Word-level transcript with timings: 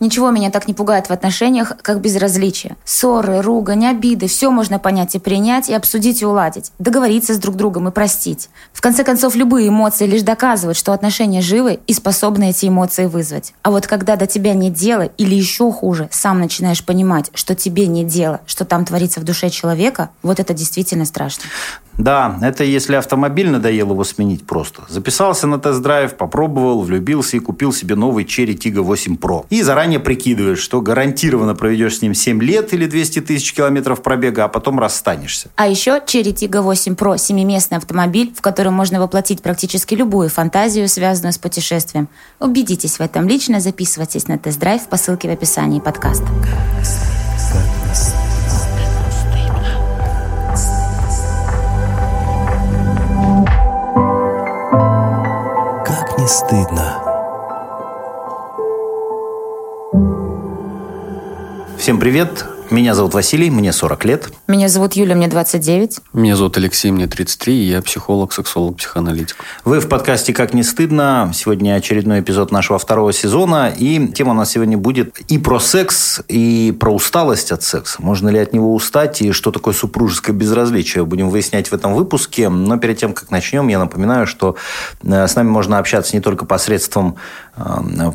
Ничего 0.00 0.30
меня 0.30 0.50
так 0.50 0.66
не 0.66 0.72
пугает 0.72 1.08
в 1.08 1.12
отношениях, 1.12 1.74
как 1.82 2.00
безразличие. 2.00 2.76
Ссоры, 2.84 3.42
ругань, 3.42 3.84
обиды– 3.86 4.26
все 4.28 4.50
можно 4.50 4.78
понять 4.78 5.14
и 5.14 5.18
принять, 5.18 5.68
и 5.68 5.74
обсудить 5.74 6.22
и 6.22 6.26
уладить. 6.26 6.72
Договориться 6.78 7.34
с 7.34 7.38
друг 7.38 7.56
другом 7.56 7.88
и 7.88 7.90
простить. 7.90 8.48
В 8.72 8.80
конце 8.80 9.04
концов, 9.04 9.34
любые 9.34 9.68
эмоции 9.68 10.06
лишь 10.06 10.22
доказывают, 10.22 10.78
что 10.78 10.94
отношения 10.94 11.42
живы 11.42 11.80
и 11.86 11.92
способны 11.92 12.48
эти 12.48 12.66
эмоции 12.66 13.04
вызвать. 13.04 13.52
А 13.60 13.70
вот 13.70 13.86
когда 13.86 14.16
до 14.16 14.26
тебя 14.26 14.54
нет 14.54 14.72
дела, 14.72 15.02
или 15.02 15.34
еще 15.34 15.70
хуже, 15.70 16.08
сам 16.10 16.40
начинаешь 16.40 16.82
понимать, 16.82 17.30
что 17.34 17.54
тебе 17.54 17.86
нет 17.86 18.06
дела, 18.06 18.40
что 18.46 18.64
там 18.64 18.86
творится 18.86 19.20
в 19.20 19.24
душе 19.24 19.50
человека, 19.50 20.10
вот 20.22 20.40
это 20.40 20.54
действительно 20.54 21.04
страшно. 21.04 21.44
Да, 22.00 22.38
это 22.40 22.64
если 22.64 22.94
автомобиль 22.94 23.50
надоело 23.50 23.90
его 23.92 24.04
сменить 24.04 24.46
просто. 24.46 24.82
Записался 24.88 25.46
на 25.46 25.58
тест-драйв, 25.58 26.14
попробовал, 26.14 26.80
влюбился 26.80 27.36
и 27.36 27.40
купил 27.40 27.72
себе 27.74 27.94
новый 27.94 28.24
Cherry 28.24 28.56
Tiggo 28.56 28.80
8 28.80 29.16
Pro. 29.16 29.44
И 29.50 29.62
заранее 29.62 29.89
прикидываешь, 29.98 30.58
что 30.58 30.80
гарантированно 30.80 31.54
проведешь 31.54 31.98
с 31.98 32.02
ним 32.02 32.14
7 32.14 32.42
лет 32.42 32.72
или 32.72 32.86
200 32.86 33.20
тысяч 33.22 33.52
километров 33.52 34.02
пробега, 34.02 34.44
а 34.44 34.48
потом 34.48 34.78
расстанешься. 34.78 35.48
А 35.56 35.66
еще 35.66 36.00
Cherry 36.06 36.32
Tiggo 36.32 36.60
8 36.60 36.94
Pro– 36.94 37.16
семиместный 37.18 37.78
автомобиль, 37.78 38.32
в 38.36 38.40
котором 38.40 38.74
можно 38.74 39.00
воплотить 39.00 39.42
практически 39.42 39.94
любую 39.94 40.28
фантазию, 40.28 40.88
связанную 40.88 41.32
с 41.32 41.38
путешествием. 41.38 42.08
Убедитесь 42.38 42.98
в 42.98 43.00
этом 43.00 43.28
лично, 43.28 43.60
записывайтесь 43.60 44.28
на 44.28 44.38
тест-драйв 44.38 44.82
по 44.88 44.96
ссылке 44.96 45.28
в 45.28 45.32
описании 45.32 45.80
подкаста. 45.80 46.28
стыдно. 56.30 57.09
Всем 61.80 61.98
привет! 61.98 62.44
Меня 62.70 62.94
зовут 62.94 63.14
Василий, 63.14 63.50
мне 63.50 63.72
40 63.72 64.04
лет. 64.04 64.28
Меня 64.46 64.68
зовут 64.68 64.92
Юля, 64.92 65.16
мне 65.16 65.26
29. 65.26 65.98
Меня 66.12 66.36
зовут 66.36 66.56
Алексей, 66.56 66.92
мне 66.92 67.08
33, 67.08 67.52
и 67.52 67.70
я 67.70 67.82
психолог, 67.82 68.32
сексолог, 68.32 68.76
психоаналитик. 68.76 69.36
Вы 69.64 69.80
в 69.80 69.88
подкасте 69.88 70.32
«Как 70.32 70.54
не 70.54 70.62
стыдно». 70.62 71.32
Сегодня 71.34 71.74
очередной 71.74 72.20
эпизод 72.20 72.52
нашего 72.52 72.78
второго 72.78 73.12
сезона, 73.12 73.72
и 73.76 74.06
тема 74.12 74.32
у 74.32 74.34
нас 74.34 74.52
сегодня 74.52 74.78
будет 74.78 75.18
и 75.22 75.38
про 75.38 75.58
секс, 75.58 76.20
и 76.28 76.72
про 76.78 76.94
усталость 76.94 77.50
от 77.50 77.64
секса. 77.64 77.96
Можно 78.00 78.28
ли 78.28 78.38
от 78.38 78.52
него 78.52 78.72
устать, 78.72 79.20
и 79.20 79.32
что 79.32 79.50
такое 79.50 79.74
супружеское 79.74 80.36
безразличие, 80.36 81.04
будем 81.04 81.28
выяснять 81.28 81.68
в 81.68 81.72
этом 81.72 81.94
выпуске. 81.94 82.50
Но 82.50 82.76
перед 82.76 82.98
тем, 82.98 83.14
как 83.14 83.32
начнем, 83.32 83.66
я 83.66 83.80
напоминаю, 83.80 84.28
что 84.28 84.54
э, 85.02 85.26
с 85.26 85.34
нами 85.34 85.48
можно 85.48 85.78
общаться 85.78 86.14
не 86.14 86.20
только 86.20 86.44
посредством 86.44 87.16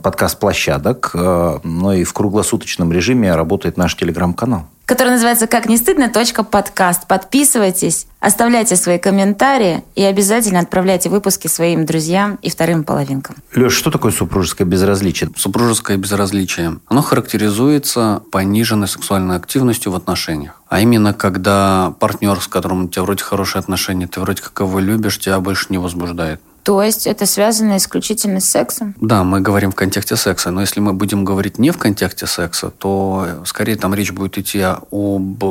подкаст-площадок, 0.01 1.11
э, 1.13 1.59
но 1.63 1.93
и 1.93 2.03
в 2.03 2.13
круглосуточном 2.13 2.91
режиме 2.91 3.35
работает 3.35 3.77
наш 3.77 3.95
телеграм-канал 3.95 4.35
канал 4.35 4.69
который 4.85 5.09
называется 5.09 5.47
«Как 5.47 5.67
не 5.67 5.77
стыдно. 5.77 6.11
подкаст». 6.51 7.07
Подписывайтесь, 7.07 8.07
оставляйте 8.19 8.75
свои 8.75 8.99
комментарии 8.99 9.83
и 9.95 10.03
обязательно 10.03 10.59
отправляйте 10.59 11.09
выпуски 11.09 11.47
своим 11.47 11.85
друзьям 11.85 12.37
и 12.41 12.49
вторым 12.49 12.83
половинкам. 12.83 13.35
Леш, 13.55 13.73
что 13.73 13.91
такое 13.91 14.11
супружеское 14.11 14.67
безразличие? 14.67 15.31
Супружеское 15.35 15.97
безразличие. 15.97 16.79
Оно 16.87 17.01
характеризуется 17.01 18.21
пониженной 18.31 18.87
сексуальной 18.87 19.35
активностью 19.37 19.91
в 19.91 19.95
отношениях. 19.95 20.61
А 20.69 20.79
именно, 20.79 21.13
когда 21.13 21.93
партнер, 21.99 22.39
с 22.39 22.47
которым 22.47 22.85
у 22.85 22.87
тебя 22.87 23.03
вроде 23.03 23.23
хорошие 23.23 23.59
отношения, 23.59 24.07
ты 24.07 24.19
вроде 24.19 24.41
как 24.41 24.59
его 24.59 24.79
любишь, 24.79 25.19
тебя 25.19 25.39
больше 25.39 25.67
не 25.69 25.77
возбуждает. 25.77 26.41
То 26.65 26.81
есть 26.81 27.05
это 27.05 27.27
связано 27.27 27.77
исключительно 27.77 28.39
с 28.39 28.45
сексом? 28.45 28.95
Да, 28.99 29.23
мы 29.23 29.39
говорим 29.39 29.71
в 29.71 29.75
контексте 29.75 30.15
секса. 30.15 30.49
Но 30.49 30.61
если 30.61 30.79
мы 30.79 30.93
будем 30.93 31.23
говорить 31.23 31.59
не 31.59 31.69
в 31.69 31.77
контексте 31.77 32.25
секса, 32.25 32.71
то 32.71 33.27
скорее 33.45 33.75
там 33.75 33.93
речь 33.93 34.11
будет 34.11 34.39
идти 34.39 34.61
об 34.61 35.43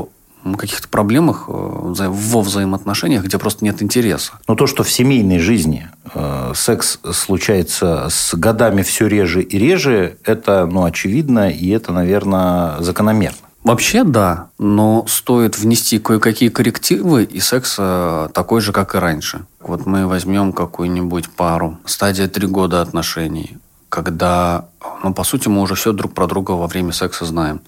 каких-то 0.57 0.89
проблемах 0.89 1.45
э, 1.49 1.53
во 1.53 2.41
взаимоотношениях, 2.43 3.25
где 3.25 3.39
просто 3.39 3.65
нет 3.65 3.81
интереса. 3.81 4.33
Но 4.47 4.57
то, 4.57 4.67
что 4.67 4.83
в 4.83 4.91
семейной 4.91 5.39
жизни 5.39 5.89
э, 6.13 6.53
секс 6.55 6.99
случается 7.13 8.09
с 8.11 8.35
годами 8.35 8.83
все 8.83 9.07
реже 9.07 9.43
и 9.43 9.57
реже, 9.57 10.19
это 10.25 10.67
ну, 10.67 10.85
очевидно, 10.85 11.49
и 11.49 11.71
это, 11.71 11.93
наверное, 11.93 12.81
закономерно. 12.81 13.39
Вообще 13.65 14.05
да, 14.05 14.49
но 14.59 15.07
стоит 15.09 15.59
внести 15.59 15.99
кое-какие 15.99 16.51
коррективы, 16.51 17.25
и 17.25 17.41
секс 17.41 17.77
э, 17.79 18.29
такой 18.35 18.61
же, 18.61 18.73
как 18.73 18.95
и 18.95 18.99
раньше. 18.99 19.47
Вот 19.59 19.87
мы 19.87 20.07
возьмем 20.07 20.53
какую-нибудь 20.53 21.31
пару, 21.31 21.79
стадия 21.87 22.29
три 22.29 22.47
года 22.47 22.83
отношений, 22.83 23.57
когда, 23.89 24.67
ну, 25.03 25.15
по 25.15 25.25
сути, 25.25 25.49
мы 25.49 25.63
уже 25.63 25.77
все 25.77 25.93
друг 25.93 26.13
про 26.13 26.27
друга 26.27 26.51
во 26.51 26.67
время 26.67 26.93
секса 26.93 27.25
знаем. 27.25 27.63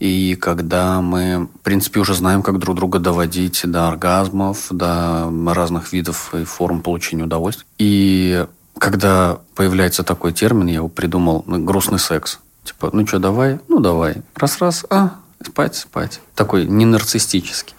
И 0.00 0.34
когда 0.34 1.00
мы, 1.00 1.48
в 1.54 1.60
принципе, 1.60 2.00
уже 2.00 2.14
знаем, 2.14 2.42
как 2.42 2.58
друг 2.58 2.76
друга 2.76 2.98
доводить 2.98 3.62
до 3.64 3.88
оргазмов, 3.88 4.66
до 4.70 5.32
разных 5.46 5.94
видов 5.94 6.34
и 6.34 6.44
форм 6.44 6.82
получения 6.82 7.24
удовольствия. 7.24 7.64
И 7.78 8.44
когда 8.76 9.38
появляется 9.54 10.02
такой 10.02 10.34
термин, 10.34 10.66
я 10.66 10.74
его 10.74 10.88
придумал, 10.88 11.42
грустный 11.46 11.98
секс. 11.98 12.38
Типа, 12.64 12.90
ну 12.92 13.06
что, 13.06 13.18
давай? 13.18 13.60
Ну, 13.68 13.80
давай. 13.80 14.16
Раз-раз, 14.34 14.84
а, 14.90 15.14
Спать, 15.44 15.76
спать. 15.76 16.20
Такой 16.34 16.66
не 16.66 16.84
нарциссический 16.84 17.74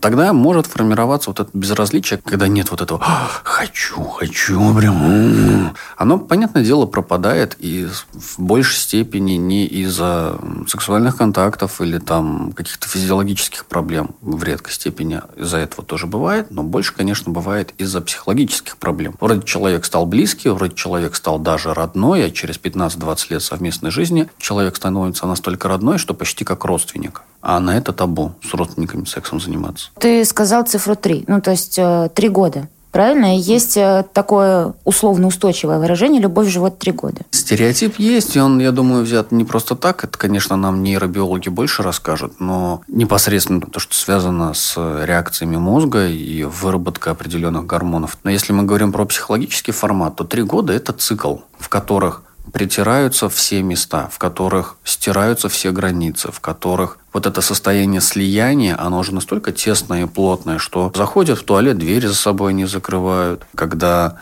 тогда 0.00 0.32
может 0.32 0.66
формироваться 0.66 1.30
вот 1.30 1.40
это 1.40 1.50
безразличие, 1.52 2.20
когда 2.24 2.48
нет 2.48 2.70
вот 2.70 2.80
этого 2.80 3.00
«хочу, 3.44 4.02
хочу, 4.04 4.74
прям». 4.74 5.74
Оно, 5.96 6.18
понятное 6.18 6.64
дело, 6.64 6.86
пропадает 6.86 7.56
и 7.58 7.86
в 8.12 8.38
большей 8.38 8.76
степени 8.76 9.32
не 9.32 9.66
из-за 9.66 10.38
сексуальных 10.66 11.16
контактов 11.16 11.80
или 11.80 11.98
там 11.98 12.52
каких-то 12.52 12.88
физиологических 12.88 13.66
проблем 13.66 14.10
в 14.20 14.42
редкой 14.42 14.72
степени. 14.72 15.20
Из-за 15.36 15.58
этого 15.58 15.84
тоже 15.84 16.06
бывает, 16.06 16.50
но 16.50 16.62
больше, 16.62 16.94
конечно, 16.94 17.32
бывает 17.32 17.72
из-за 17.78 18.00
психологических 18.00 18.76
проблем. 18.76 19.14
Вроде 19.20 19.42
человек 19.42 19.84
стал 19.84 20.06
близкий, 20.06 20.48
вроде 20.48 20.74
человек 20.74 21.14
стал 21.14 21.38
даже 21.38 21.74
родной, 21.74 22.26
а 22.26 22.30
через 22.30 22.58
15-20 22.58 23.26
лет 23.30 23.42
совместной 23.42 23.90
жизни 23.90 24.28
человек 24.38 24.76
становится 24.76 25.26
настолько 25.26 25.68
родной, 25.68 25.98
что 25.98 26.14
почти 26.14 26.44
как 26.44 26.64
родственник. 26.64 27.22
А 27.48 27.60
на 27.60 27.76
это 27.76 27.92
табу 27.92 28.32
с 28.42 28.52
родственниками 28.54 29.04
сексом 29.04 29.40
заниматься. 29.40 29.90
Ты 30.00 30.24
сказал 30.24 30.64
цифру 30.66 30.96
три, 30.96 31.24
ну 31.28 31.40
то 31.40 31.52
есть 31.52 31.78
э, 31.78 32.10
три 32.12 32.28
года. 32.28 32.68
Правильно? 32.90 33.38
Есть 33.38 33.76
э, 33.76 34.04
такое 34.12 34.74
условно 34.84 35.28
устойчивое 35.28 35.78
выражение 35.78 36.20
«любовь 36.20 36.48
живет 36.48 36.80
три 36.80 36.90
года». 36.90 37.20
Стереотип 37.30 38.00
есть, 38.00 38.34
и 38.34 38.40
он, 38.40 38.58
я 38.58 38.72
думаю, 38.72 39.04
взят 39.04 39.30
не 39.30 39.44
просто 39.44 39.76
так. 39.76 40.02
Это, 40.02 40.18
конечно, 40.18 40.56
нам 40.56 40.82
нейробиологи 40.82 41.48
больше 41.48 41.84
расскажут, 41.84 42.40
но 42.40 42.80
непосредственно 42.88 43.60
то, 43.60 43.78
что 43.78 43.94
связано 43.94 44.52
с 44.52 44.76
реакциями 45.04 45.56
мозга 45.56 46.08
и 46.08 46.42
выработкой 46.42 47.12
определенных 47.12 47.64
гормонов. 47.64 48.18
Но 48.24 48.30
если 48.30 48.52
мы 48.54 48.64
говорим 48.64 48.90
про 48.90 49.04
психологический 49.04 49.72
формат, 49.72 50.16
то 50.16 50.24
три 50.24 50.42
года– 50.42 50.72
это 50.72 50.92
цикл, 50.92 51.36
в 51.60 51.68
которых 51.68 52.22
притираются 52.52 53.28
все 53.28 53.62
места, 53.62 54.08
в 54.12 54.18
которых 54.18 54.76
стираются 54.84 55.48
все 55.48 55.72
границы, 55.72 56.32
в 56.32 56.40
которых 56.40 56.98
вот 57.12 57.26
это 57.26 57.40
состояние 57.40 58.00
слияния, 58.00 58.76
оно 58.78 58.98
уже 58.98 59.14
настолько 59.14 59.52
тесное 59.52 60.04
и 60.04 60.06
плотное, 60.06 60.58
что 60.58 60.92
заходят 60.94 61.38
в 61.38 61.44
туалет, 61.44 61.78
двери 61.78 62.06
за 62.06 62.14
собой 62.14 62.52
не 62.52 62.66
закрывают, 62.66 63.46
когда 63.54 64.18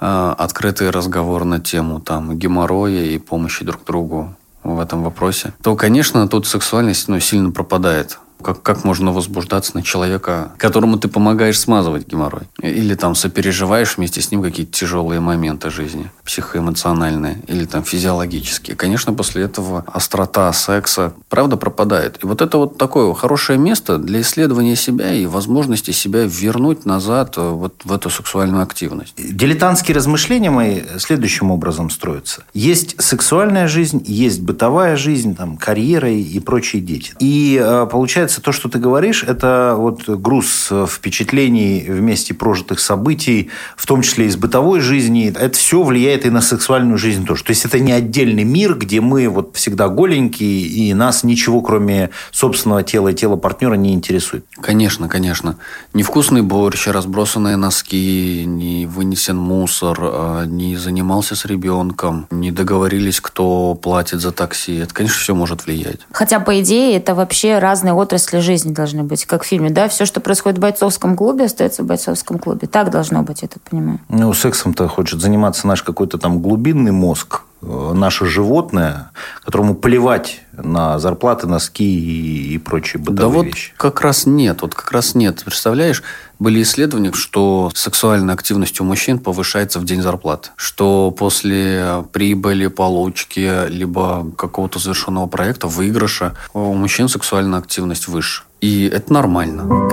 э, 0.00 0.34
открытый 0.38 0.90
разговор 0.90 1.44
на 1.44 1.60
тему 1.60 2.00
там 2.00 2.38
геморроя 2.38 3.04
и 3.04 3.18
помощи 3.18 3.64
друг 3.64 3.84
другу 3.84 4.34
в 4.64 4.80
этом 4.80 5.02
вопросе, 5.02 5.52
то, 5.62 5.76
конечно, 5.76 6.28
тут 6.28 6.46
сексуальность 6.46 7.08
ну, 7.08 7.20
сильно 7.20 7.50
пропадает. 7.50 8.18
Как, 8.42 8.62
как 8.62 8.84
можно 8.84 9.12
возбуждаться 9.12 9.72
на 9.74 9.82
человека, 9.82 10.52
которому 10.58 10.98
ты 10.98 11.08
помогаешь 11.08 11.58
смазывать 11.58 12.06
геморрой? 12.06 12.44
Или 12.60 12.94
там 12.94 13.14
сопереживаешь 13.14 13.96
вместе 13.96 14.20
с 14.20 14.30
ним 14.30 14.42
какие-то 14.42 14.72
тяжелые 14.72 15.20
моменты 15.20 15.70
жизни, 15.70 16.10
психоэмоциональные 16.24 17.42
или 17.48 17.64
там 17.64 17.82
физиологические. 17.84 18.76
Конечно, 18.76 19.12
после 19.12 19.42
этого 19.42 19.84
острота 19.86 20.52
секса, 20.52 21.12
правда, 21.28 21.56
пропадает. 21.56 22.18
И 22.22 22.26
вот 22.26 22.42
это 22.42 22.58
вот 22.58 22.78
такое 22.78 23.12
хорошее 23.14 23.58
место 23.58 23.98
для 23.98 24.20
исследования 24.20 24.76
себя 24.76 25.12
и 25.12 25.26
возможности 25.26 25.90
себя 25.90 26.24
вернуть 26.24 26.86
назад 26.86 27.34
э, 27.36 27.50
вот 27.50 27.82
в 27.84 27.92
эту 27.92 28.10
сексуальную 28.10 28.62
активность. 28.62 29.14
Дилетантские 29.16 29.96
размышления 29.96 30.50
мои 30.50 30.82
следующим 30.98 31.50
образом 31.50 31.90
строятся. 31.90 32.44
Есть 32.54 33.00
сексуальная 33.02 33.68
жизнь, 33.68 34.02
есть 34.06 34.42
бытовая 34.42 34.96
жизнь, 34.96 35.34
там, 35.34 35.56
карьера 35.56 36.10
и 36.10 36.38
прочие 36.40 36.82
дети. 36.82 37.12
И 37.18 37.60
э, 37.60 37.86
получается 37.90 38.27
получается, 38.28 38.42
то, 38.42 38.52
что 38.52 38.68
ты 38.68 38.78
говоришь, 38.78 39.24
это 39.24 39.74
вот 39.76 40.08
груз 40.08 40.70
впечатлений 40.86 41.86
вместе 41.88 42.34
прожитых 42.34 42.78
событий, 42.78 43.48
в 43.76 43.86
том 43.86 44.02
числе 44.02 44.26
из 44.26 44.36
бытовой 44.36 44.80
жизни. 44.80 45.32
Это 45.34 45.56
все 45.56 45.82
влияет 45.82 46.26
и 46.26 46.30
на 46.30 46.42
сексуальную 46.42 46.98
жизнь 46.98 47.24
тоже. 47.24 47.44
То 47.44 47.50
есть 47.50 47.64
это 47.64 47.78
не 47.78 47.92
отдельный 47.92 48.44
мир, 48.44 48.74
где 48.74 49.00
мы 49.00 49.28
вот 49.28 49.56
всегда 49.56 49.88
голенькие, 49.88 50.60
и 50.60 50.94
нас 50.94 51.24
ничего, 51.24 51.62
кроме 51.62 52.10
собственного 52.30 52.82
тела 52.82 53.08
и 53.08 53.14
тела 53.14 53.36
партнера, 53.36 53.74
не 53.74 53.94
интересует. 53.94 54.44
Конечно, 54.60 55.08
конечно. 55.08 55.56
Невкусный 55.94 56.42
борщ, 56.42 56.88
разбросанные 56.88 57.56
носки, 57.56 58.44
не 58.46 58.86
вынесен 58.86 59.36
мусор, 59.36 59.98
а, 60.00 60.44
не 60.44 60.76
занимался 60.76 61.34
с 61.34 61.46
ребенком, 61.46 62.26
не 62.30 62.52
договорились, 62.52 63.20
кто 63.20 63.74
платит 63.74 64.20
за 64.20 64.32
такси. 64.32 64.76
Это, 64.76 64.92
конечно, 64.92 65.18
все 65.18 65.34
может 65.34 65.66
влиять. 65.66 66.00
Хотя, 66.12 66.40
по 66.40 66.60
идее, 66.60 66.96
это 66.96 67.14
вообще 67.14 67.58
разные 67.58 67.94
отрасли 67.94 68.17
жизни 68.40 68.72
должны 68.72 69.02
быть, 69.02 69.24
как 69.24 69.42
в 69.42 69.46
фильме, 69.46 69.70
да? 69.70 69.88
Все, 69.88 70.04
что 70.04 70.20
происходит 70.20 70.58
в 70.58 70.60
бойцовском 70.60 71.16
клубе, 71.16 71.44
остается 71.44 71.82
в 71.82 71.86
бойцовском 71.86 72.38
клубе. 72.38 72.66
Так 72.66 72.90
должно 72.90 73.22
быть, 73.22 73.42
я 73.42 73.48
так 73.48 73.62
понимаю. 73.62 74.00
Ну, 74.08 74.32
сексом-то 74.32 74.88
хочет 74.88 75.20
заниматься 75.20 75.66
наш 75.66 75.82
какой-то 75.82 76.18
там 76.18 76.40
глубинный 76.40 76.92
мозг, 76.92 77.42
Э, 77.60 77.92
наше 77.94 78.26
животное, 78.26 79.10
которому 79.44 79.74
плевать 79.74 80.42
на 80.62 80.98
зарплаты, 80.98 81.46
носки 81.46 81.84
и, 81.84 82.54
и 82.54 82.58
прочие 82.58 83.00
бытовые 83.00 83.18
да 83.18 83.28
вот 83.28 83.46
вещи. 83.46 83.72
как 83.76 84.00
раз 84.00 84.26
нет. 84.26 84.62
Вот 84.62 84.74
как 84.74 84.92
раз 84.92 85.14
нет. 85.14 85.42
Представляешь, 85.44 86.02
были 86.38 86.62
исследования, 86.62 87.12
что 87.12 87.70
сексуальная 87.74 88.34
активность 88.34 88.80
у 88.80 88.84
мужчин 88.84 89.18
повышается 89.18 89.80
в 89.80 89.84
день 89.84 90.02
зарплаты. 90.02 90.50
Что 90.56 91.10
после 91.10 92.04
прибыли, 92.12 92.68
получки, 92.68 93.68
либо 93.68 94.30
какого-то 94.36 94.78
завершенного 94.78 95.26
проекта, 95.26 95.66
выигрыша, 95.66 96.34
у 96.52 96.74
мужчин 96.74 97.08
сексуальная 97.08 97.58
активность 97.58 98.08
выше. 98.08 98.44
И 98.60 98.86
это 98.86 99.12
нормально. 99.12 99.90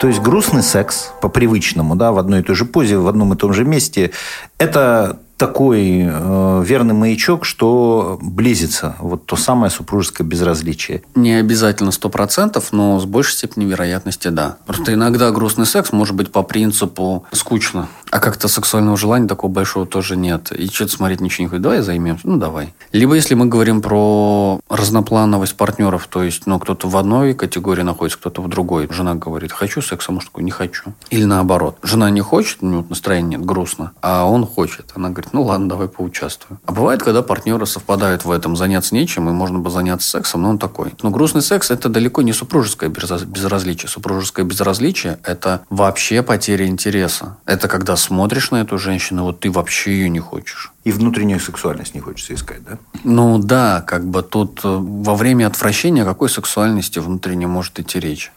То 0.00 0.08
есть 0.08 0.20
грустный 0.20 0.62
секс 0.62 1.12
по 1.22 1.28
привычному, 1.28 1.96
да, 1.96 2.12
в 2.12 2.18
одной 2.18 2.40
и 2.40 2.42
той 2.42 2.54
же 2.54 2.66
позе, 2.66 2.98
в 2.98 3.08
одном 3.08 3.32
и 3.32 3.36
том 3.36 3.54
же 3.54 3.64
месте, 3.64 4.10
это 4.58 5.18
такой 5.36 6.06
э, 6.06 6.62
верный 6.64 6.94
маячок, 6.94 7.44
что 7.44 8.18
близится 8.22 8.96
вот 8.98 9.26
то 9.26 9.36
самое 9.36 9.70
супружеское 9.70 10.26
безразличие. 10.26 11.02
Не 11.14 11.34
обязательно 11.34 11.90
сто 11.90 12.08
процентов, 12.08 12.72
но 12.72 12.98
с 13.00 13.04
большей 13.04 13.34
степенью 13.34 13.70
вероятности 13.70 14.28
да. 14.28 14.58
Просто 14.66 14.94
иногда 14.94 15.30
грустный 15.30 15.66
секс 15.66 15.92
может 15.92 16.14
быть 16.14 16.30
по 16.30 16.42
принципу 16.42 17.26
скучно, 17.32 17.88
а 18.14 18.20
как-то 18.20 18.46
сексуального 18.46 18.96
желания 18.96 19.26
такого 19.26 19.50
большого 19.50 19.86
тоже 19.86 20.16
нет. 20.16 20.52
И 20.52 20.68
что-то 20.68 20.92
смотреть 20.92 21.20
ничего 21.20 21.42
не 21.42 21.48
хочет. 21.48 21.62
Давай 21.62 21.80
займемся. 21.80 22.28
Ну, 22.28 22.36
давай. 22.36 22.72
Либо 22.92 23.14
если 23.16 23.34
мы 23.34 23.46
говорим 23.46 23.82
про 23.82 24.60
разноплановость 24.68 25.56
партнеров, 25.56 26.06
то 26.08 26.22
есть, 26.22 26.46
ну, 26.46 26.60
кто-то 26.60 26.88
в 26.88 26.96
одной 26.96 27.34
категории 27.34 27.82
находится, 27.82 28.20
кто-то 28.20 28.40
в 28.40 28.48
другой. 28.48 28.86
Жена 28.88 29.16
говорит, 29.16 29.50
хочу 29.50 29.82
секса, 29.82 30.12
муж 30.12 30.26
такой, 30.26 30.44
не 30.44 30.52
хочу. 30.52 30.94
Или 31.10 31.24
наоборот. 31.24 31.76
Жена 31.82 32.08
не 32.10 32.20
хочет, 32.20 32.58
у 32.60 32.66
него 32.66 32.86
настроения 32.88 33.30
нет, 33.30 33.44
грустно, 33.44 33.90
а 34.00 34.26
он 34.26 34.46
хочет. 34.46 34.92
Она 34.94 35.08
говорит, 35.08 35.32
ну 35.32 35.42
ладно, 35.42 35.68
давай 35.68 35.88
поучаствую. 35.88 36.60
А 36.66 36.72
бывает, 36.72 37.02
когда 37.02 37.20
партнеры 37.22 37.66
совпадают 37.66 38.24
в 38.24 38.30
этом, 38.30 38.54
заняться 38.54 38.94
нечем, 38.94 39.28
и 39.28 39.32
можно 39.32 39.58
бы 39.58 39.70
заняться 39.70 40.08
сексом, 40.08 40.42
но 40.42 40.50
он 40.50 40.58
такой. 40.60 40.94
Но 41.02 41.10
грустный 41.10 41.42
секс– 41.42 41.68
это 41.72 41.88
далеко 41.88 42.22
не 42.22 42.32
супружеское 42.32 42.90
безразличие. 42.90 43.88
Супружеское 43.88 44.46
безразличие– 44.46 45.18
это 45.24 45.62
вообще 45.68 46.22
потеря 46.22 46.66
интереса. 46.66 47.38
Это 47.44 47.66
когда 47.66 47.96
смотришь 48.04 48.50
на 48.50 48.56
эту 48.56 48.78
женщину, 48.78 49.24
вот 49.24 49.40
ты 49.40 49.50
вообще 49.50 49.92
ее 49.92 50.08
не 50.08 50.20
хочешь. 50.20 50.72
И 50.84 50.92
внутреннюю 50.92 51.40
сексуальность 51.40 51.94
не 51.94 52.00
хочется 52.00 52.34
искать, 52.34 52.62
да? 52.64 52.78
Ну 53.04 53.38
да, 53.38 53.82
как 53.86 54.06
бы 54.06 54.22
тут 54.22 54.60
э, 54.64 54.68
во 54.68 55.14
время 55.14 55.46
отвращения 55.46 56.02
о 56.02 56.06
какой 56.06 56.28
сексуальности 56.28 56.98
внутренне 56.98 57.46
может 57.46 57.78
идти 57.80 57.98
речь? 57.98 58.32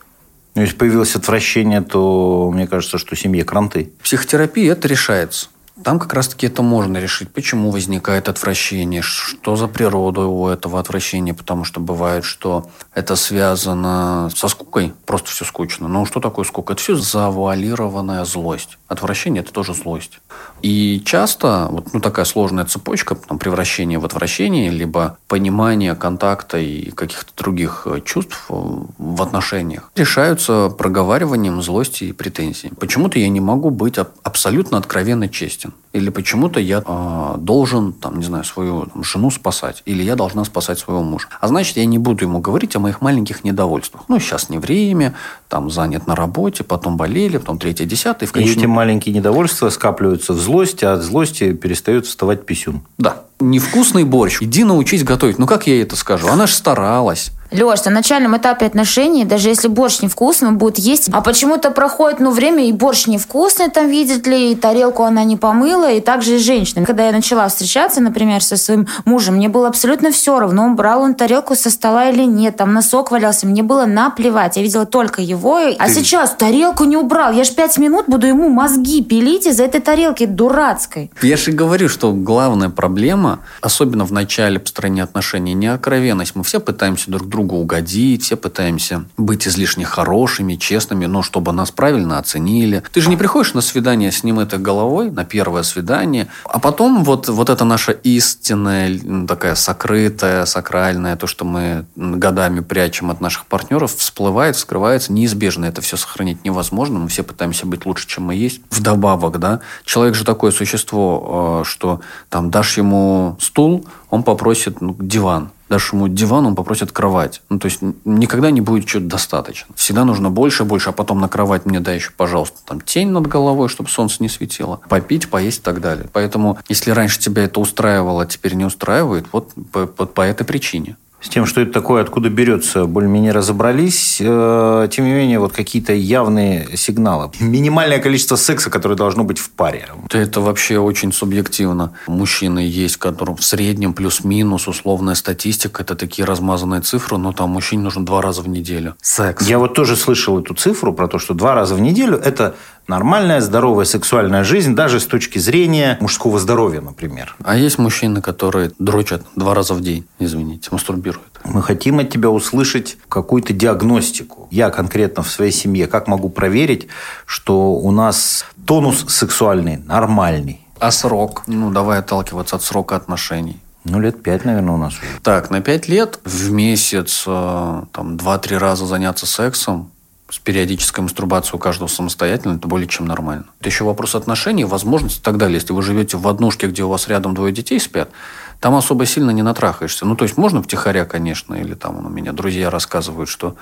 Ну, 0.55 0.61
если 0.61 0.75
появилось 0.75 1.15
отвращение, 1.15 1.81
то 1.81 2.49
мне 2.51 2.65
кажется, 2.67 2.97
что 2.97 3.15
семье 3.15 3.43
кранты. 3.43 3.91
Психотерапия 4.01 4.71
это 4.71 4.87
решается. 4.87 5.49
Там 5.83 5.99
как 5.99 6.13
раз-таки 6.13 6.47
это 6.47 6.63
можно 6.63 6.97
решить. 6.97 7.31
Почему 7.31 7.69
возникает 7.69 8.29
отвращение? 8.29 9.01
Что 9.01 9.55
за 9.55 9.67
природа 9.67 10.21
у 10.21 10.47
этого 10.47 10.79
отвращения? 10.79 11.33
Потому 11.33 11.65
что 11.65 11.79
бывает, 11.79 12.23
что 12.23 12.69
это 12.93 13.15
связано 13.15 14.29
со 14.35 14.47
скукой. 14.47 14.93
Просто 15.05 15.29
все 15.29 15.45
скучно. 15.45 15.87
Ну, 15.87 16.05
что 16.05 16.19
такое 16.19 16.45
скука? 16.45 16.73
Это 16.73 16.81
все 16.81 16.95
завуалированная 16.95 18.25
злость. 18.25 18.79
Отвращение– 18.87 19.41
это 19.43 19.53
тоже 19.53 19.73
злость. 19.73 20.19
И 20.61 21.01
часто 21.05 21.67
вот 21.71 21.93
ну, 21.93 21.99
такая 21.99 22.25
сложная 22.25 22.65
цепочка 22.65 23.15
там, 23.15 23.37
превращения 23.37 23.99
в 23.99 24.05
отвращение, 24.05 24.69
либо 24.69 25.17
понимание 25.27 25.95
контакта 25.95 26.57
и 26.57 26.91
каких-то 26.91 27.31
других 27.37 27.83
э, 27.85 28.01
чувств 28.03 28.45
э, 28.49 28.53
в 28.97 29.21
отношениях 29.21 29.91
решаются 29.95 30.69
проговариванием 30.69 31.61
злости 31.61 32.05
и 32.05 32.11
претензий. 32.11 32.71
Почему-то 32.79 33.19
я 33.19 33.29
не 33.29 33.39
могу 33.39 33.69
быть 33.69 33.97
абсолютно 34.23 34.77
откровенно 34.77 35.29
честен. 35.29 35.73
Или 35.93 36.09
почему-то 36.09 36.59
я 36.59 36.83
э, 36.85 37.35
должен, 37.37 37.93
там, 37.93 38.19
не 38.19 38.25
знаю, 38.25 38.43
свою 38.43 38.85
там, 38.85 39.03
жену 39.03 39.31
спасать. 39.31 39.81
Или 39.85 40.03
я 40.03 40.15
должна 40.15 40.43
спасать 40.43 40.79
своего 40.79 41.01
мужа. 41.01 41.27
А 41.39 41.47
значит, 41.47 41.77
я 41.77 41.85
не 41.85 41.97
буду 41.97 42.25
ему 42.25 42.39
говорить 42.39 42.75
о 42.75 42.79
моих 42.79 43.01
маленьких 43.01 43.43
недовольствах. 43.43 44.03
Ну, 44.07 44.19
сейчас 44.19 44.49
не 44.49 44.57
время, 44.57 45.15
там, 45.49 45.71
занят 45.71 46.05
на 46.05 46.15
работе, 46.15 46.63
потом 46.63 46.97
болели, 46.97 47.37
потом 47.37 47.57
третье, 47.57 47.85
десятое. 47.85 48.27
В 48.27 48.31
конечном... 48.31 48.55
И 48.55 48.59
эти 48.59 48.65
маленькие 48.67 49.15
недовольства 49.15 49.69
скапливаются 49.69 50.33
в 50.33 50.37
злость, 50.47 50.81
а 50.81 50.93
от 50.93 51.03
злости 51.03 51.51
перестает 51.51 52.05
вставать 52.05 52.45
писюн. 52.45 52.81
Да. 52.97 53.23
Невкусный 53.41 54.05
борщ. 54.05 54.41
Иди 54.41 54.63
научись 54.63 55.03
готовить. 55.03 55.37
Ну, 55.37 55.45
как 55.45 55.67
я 55.67 55.81
это 55.81 55.97
скажу? 55.97 56.29
Она 56.29 56.47
же 56.47 56.53
старалась. 56.53 57.31
Леш, 57.51 57.85
на 57.85 57.91
начальном 57.91 58.35
этапе 58.35 58.65
отношений, 58.65 59.25
даже 59.25 59.49
если 59.49 59.67
борщ 59.67 60.01
невкусный, 60.01 60.49
он 60.49 60.57
будет 60.57 60.77
есть. 60.77 61.09
А 61.11 61.21
почему-то 61.21 61.71
проходит 61.71 62.19
ну, 62.19 62.31
время, 62.31 62.67
и 62.67 62.71
борщ 62.71 63.07
невкусный 63.07 63.69
там, 63.69 63.87
видит 63.87 64.27
ли, 64.27 64.51
и 64.51 64.55
тарелку 64.55 65.03
она 65.03 65.23
не 65.23 65.37
помыла, 65.37 65.91
и 65.91 66.01
также 66.01 66.35
и 66.35 66.39
женщина. 66.39 66.85
Когда 66.85 67.05
я 67.05 67.11
начала 67.11 67.47
встречаться, 67.47 68.01
например, 68.01 68.43
со 68.43 68.57
своим 68.57 68.87
мужем, 69.05 69.35
мне 69.35 69.49
было 69.49 69.67
абсолютно 69.67 70.11
все 70.11 70.39
равно, 70.39 70.65
он 70.65 70.75
брал 70.75 71.01
он 71.01 71.15
тарелку 71.15 71.55
со 71.55 71.69
стола 71.69 72.09
или 72.09 72.23
нет, 72.23 72.57
там 72.57 72.73
носок 72.73 73.11
валялся, 73.11 73.47
мне 73.47 73.63
было 73.63 73.85
наплевать. 73.85 74.57
Я 74.57 74.63
видела 74.63 74.85
только 74.85 75.21
его. 75.21 75.57
А 75.57 75.87
Ты... 75.87 75.93
сейчас 75.93 76.31
тарелку 76.31 76.83
не 76.83 76.97
убрал. 76.97 77.31
Я 77.31 77.43
ж 77.43 77.51
пять 77.51 77.77
минут 77.77 78.05
буду 78.07 78.27
ему 78.27 78.49
мозги 78.49 79.03
пилить 79.03 79.45
из-за 79.45 79.63
этой 79.63 79.81
тарелки 79.81 80.25
дурацкой. 80.25 81.11
Я 81.21 81.37
же 81.37 81.51
говорю, 81.51 81.87
что 81.87 82.11
главная 82.11 82.69
проблема, 82.69 83.39
особенно 83.61 84.05
в 84.05 84.11
начале 84.11 84.59
построения 84.59 85.03
отношений, 85.03 85.53
не 85.53 85.67
откровенность. 85.67 86.35
Мы 86.35 86.43
все 86.43 86.59
пытаемся 86.59 87.09
друг 87.09 87.27
друга 87.27 87.36
другу 87.37 87.57
угодить, 87.57 88.23
все 88.23 88.35
пытаемся 88.35 89.05
быть 89.15 89.47
излишне 89.47 89.85
хорошими, 89.85 90.55
честными, 90.55 91.05
но 91.05 91.21
чтобы 91.21 91.51
нас 91.51 91.69
правильно 91.69 92.17
оценили. 92.17 92.81
Ты 92.91 93.01
же 93.01 93.09
не 93.09 93.17
приходишь 93.17 93.53
на 93.53 93.61
свидание 93.61 94.11
с 94.11 94.23
ним 94.23 94.39
этой 94.39 94.57
головой, 94.57 95.11
на 95.11 95.23
первое 95.23 95.61
свидание, 95.61 96.29
а 96.45 96.57
потом 96.59 97.03
вот, 97.03 97.29
вот 97.29 97.49
это 97.49 97.63
наша 97.63 97.91
истинная, 97.91 98.99
такая 99.27 99.53
сокрытая, 99.53 100.45
сакральная, 100.45 101.15
то, 101.15 101.27
что 101.27 101.45
мы 101.45 101.85
годами 101.95 102.61
прячем 102.61 103.11
от 103.11 103.21
наших 103.21 103.45
партнеров, 103.45 103.95
всплывает, 103.95 104.55
вскрывается, 104.55 105.13
неизбежно 105.13 105.65
это 105.65 105.81
все 105.81 105.95
сохранить 105.95 106.43
невозможно, 106.43 106.97
мы 106.97 107.07
все 107.07 107.21
пытаемся 107.21 107.67
быть 107.67 107.85
лучше, 107.85 108.07
чем 108.07 108.23
мы 108.23 108.35
есть. 108.35 108.61
Вдобавок, 108.71 109.37
да, 109.37 109.59
человек 109.85 110.15
же 110.15 110.25
такое 110.25 110.49
существо, 110.49 111.61
э, 111.61 111.69
что 111.69 112.01
там 112.29 112.49
дашь 112.49 112.77
ему 112.77 113.37
стул, 113.39 113.85
он 114.09 114.23
попросит 114.23 114.81
ну, 114.81 114.95
диван 114.99 115.51
дашь 115.69 115.93
ему 115.93 116.07
диван, 116.07 116.45
он 116.45 116.55
попросит 116.55 116.91
кровать. 116.91 117.41
Ну, 117.49 117.59
то 117.59 117.65
есть 117.65 117.79
никогда 118.05 118.51
не 118.51 118.61
будет 118.61 118.85
чего-то 118.85 119.07
достаточно. 119.07 119.73
Всегда 119.75 120.05
нужно 120.05 120.29
больше, 120.29 120.63
больше, 120.63 120.89
а 120.89 120.93
потом 120.93 121.19
на 121.19 121.27
кровать 121.27 121.65
мне 121.65 121.79
дай 121.79 121.95
еще, 121.95 122.11
пожалуйста, 122.15 122.57
там 122.65 122.81
тень 122.81 123.09
над 123.09 123.27
головой, 123.27 123.69
чтобы 123.69 123.89
солнце 123.89 124.17
не 124.19 124.29
светило. 124.29 124.79
Попить, 124.89 125.29
поесть 125.29 125.59
и 125.59 125.63
так 125.63 125.81
далее. 125.81 126.07
Поэтому, 126.13 126.57
если 126.69 126.91
раньше 126.91 127.19
тебя 127.19 127.43
это 127.43 127.59
устраивало, 127.59 128.23
а 128.23 128.25
теперь 128.25 128.53
не 128.53 128.65
устраивает, 128.65 129.27
вот 129.31 129.51
по, 129.71 129.85
по, 129.87 130.05
по 130.05 130.21
этой 130.21 130.45
причине. 130.45 130.97
С 131.19 131.29
тем, 131.29 131.45
что 131.47 131.61
это 131.61 131.71
такое, 131.71 132.03
откуда 132.03 132.29
берется, 132.29 132.85
более-менее 132.85 133.31
разобрались. 133.31 134.17
Э, 134.19 134.87
тем 134.91 135.05
не 135.05 135.13
менее, 135.13 135.39
вот 135.39 135.51
какие-то 135.51 135.93
явные 135.93 136.77
сигналы. 136.77 137.31
Минимальное 137.39 137.99
количество 137.99 138.35
секса, 138.35 138.69
которое 138.69 138.95
должно 138.95 139.23
быть 139.23 139.39
в 139.39 139.49
паре. 139.49 139.87
Это 140.11 140.41
вообще 140.41 140.77
очень 140.77 141.11
субъективно. 141.11 141.93
Мужчины 142.05 142.59
есть, 142.59 142.97
которым 142.97 143.35
в 143.35 143.43
среднем 143.43 143.93
плюс-минус 143.93 144.67
условная 144.67 145.15
статистика. 145.15 145.81
Это 145.81 145.95
такие 145.95 146.23
размазанные 146.23 146.81
цифры, 146.81 147.17
но 147.17 147.33
там 147.33 147.49
мужчине 147.49 147.81
нужно 147.81 148.05
два 148.05 148.21
раза 148.21 148.43
в 148.43 148.47
неделю. 148.47 148.95
Секс. 149.01 149.47
Я 149.47 149.57
вот 149.57 149.73
тоже 149.73 149.95
слышал 149.95 150.39
эту 150.39 150.53
цифру 150.53 150.93
про 150.93 151.07
то, 151.07 151.17
что 151.17 151.33
два 151.33 151.55
раза 151.55 151.73
в 151.73 151.81
неделю– 151.81 152.17
это 152.23 152.55
нормальная, 152.87 153.41
здоровая 153.41 153.85
сексуальная 153.85 154.43
жизнь, 154.43 154.75
даже 154.75 154.99
с 154.99 155.05
точки 155.05 155.39
зрения 155.39 155.97
мужского 155.99 156.39
здоровья, 156.39 156.81
например. 156.81 157.35
А 157.43 157.55
есть 157.55 157.77
мужчины, 157.77 158.21
которые 158.21 158.71
дрочат 158.79 159.23
два 159.35 159.53
раза 159.53 159.73
в 159.73 159.81
день, 159.81 160.05
извините, 160.19 160.69
мастурбируют. 160.71 161.39
Мы 161.43 161.61
хотим 161.61 161.99
от 161.99 162.09
тебя 162.09 162.29
услышать 162.29 162.97
какую-то 163.09 163.53
диагностику. 163.53 164.47
Я 164.51 164.69
конкретно 164.69 165.23
в 165.23 165.29
своей 165.29 165.51
семье 165.51 165.87
как 165.87 166.07
могу 166.07 166.29
проверить, 166.29 166.87
что 167.25 167.73
у 167.73 167.91
нас 167.91 168.45
тонус 168.65 169.05
сексуальный 169.07 169.77
нормальный? 169.77 170.61
А 170.79 170.91
срок? 170.91 171.43
Ну, 171.47 171.71
давай 171.71 171.99
отталкиваться 171.99 172.55
от 172.55 172.63
срока 172.63 172.95
отношений. 172.95 173.59
Ну, 173.83 173.99
лет 173.99 174.21
пять, 174.21 174.43
наверное, 174.43 174.73
у 174.73 174.77
нас 174.77 174.93
уже. 174.93 175.19
Так, 175.23 175.49
на 175.49 175.61
пять 175.61 175.87
лет 175.87 176.19
в 176.25 176.51
месяц 176.51 177.23
э, 177.25 177.83
там 177.93 178.17
два-три 178.17 178.57
раза 178.57 178.85
заняться 178.85 179.25
сексом 179.25 179.91
с 180.29 180.39
периодической 180.39 181.03
мастурбацией 181.03 181.55
у 181.55 181.59
каждого 181.59 181.87
самостоятельно, 181.87 182.55
это 182.55 182.67
более 182.67 182.87
чем 182.87 183.05
нормально. 183.05 183.45
Это 183.59 183.69
еще 183.69 183.85
вопрос 183.85 184.13
отношений, 184.15 184.65
возможностей 184.65 185.19
и 185.19 185.23
так 185.23 185.37
далее. 185.37 185.55
Если 185.55 185.71
вы 185.71 185.81
живете 185.81 186.17
в 186.17 186.27
однушке, 186.27 186.67
где 186.67 186.83
у 186.83 186.89
вас 186.89 187.07
рядом 187.07 187.33
двое 187.33 187.53
детей 187.53 187.79
спят, 187.79 188.09
там 188.59 188.75
особо 188.75 189.05
сильно 189.05 189.31
не 189.31 189.43
натрахаешься. 189.43 190.05
Ну, 190.05 190.15
то 190.15 190.23
есть, 190.23 190.37
можно 190.37 190.61
втихаря, 190.63 191.05
конечно, 191.05 191.55
или 191.55 191.73
там 191.73 192.05
у 192.05 192.09
меня 192.09 192.33
друзья 192.33 192.69
рассказывают, 192.69 193.29
что 193.29 193.55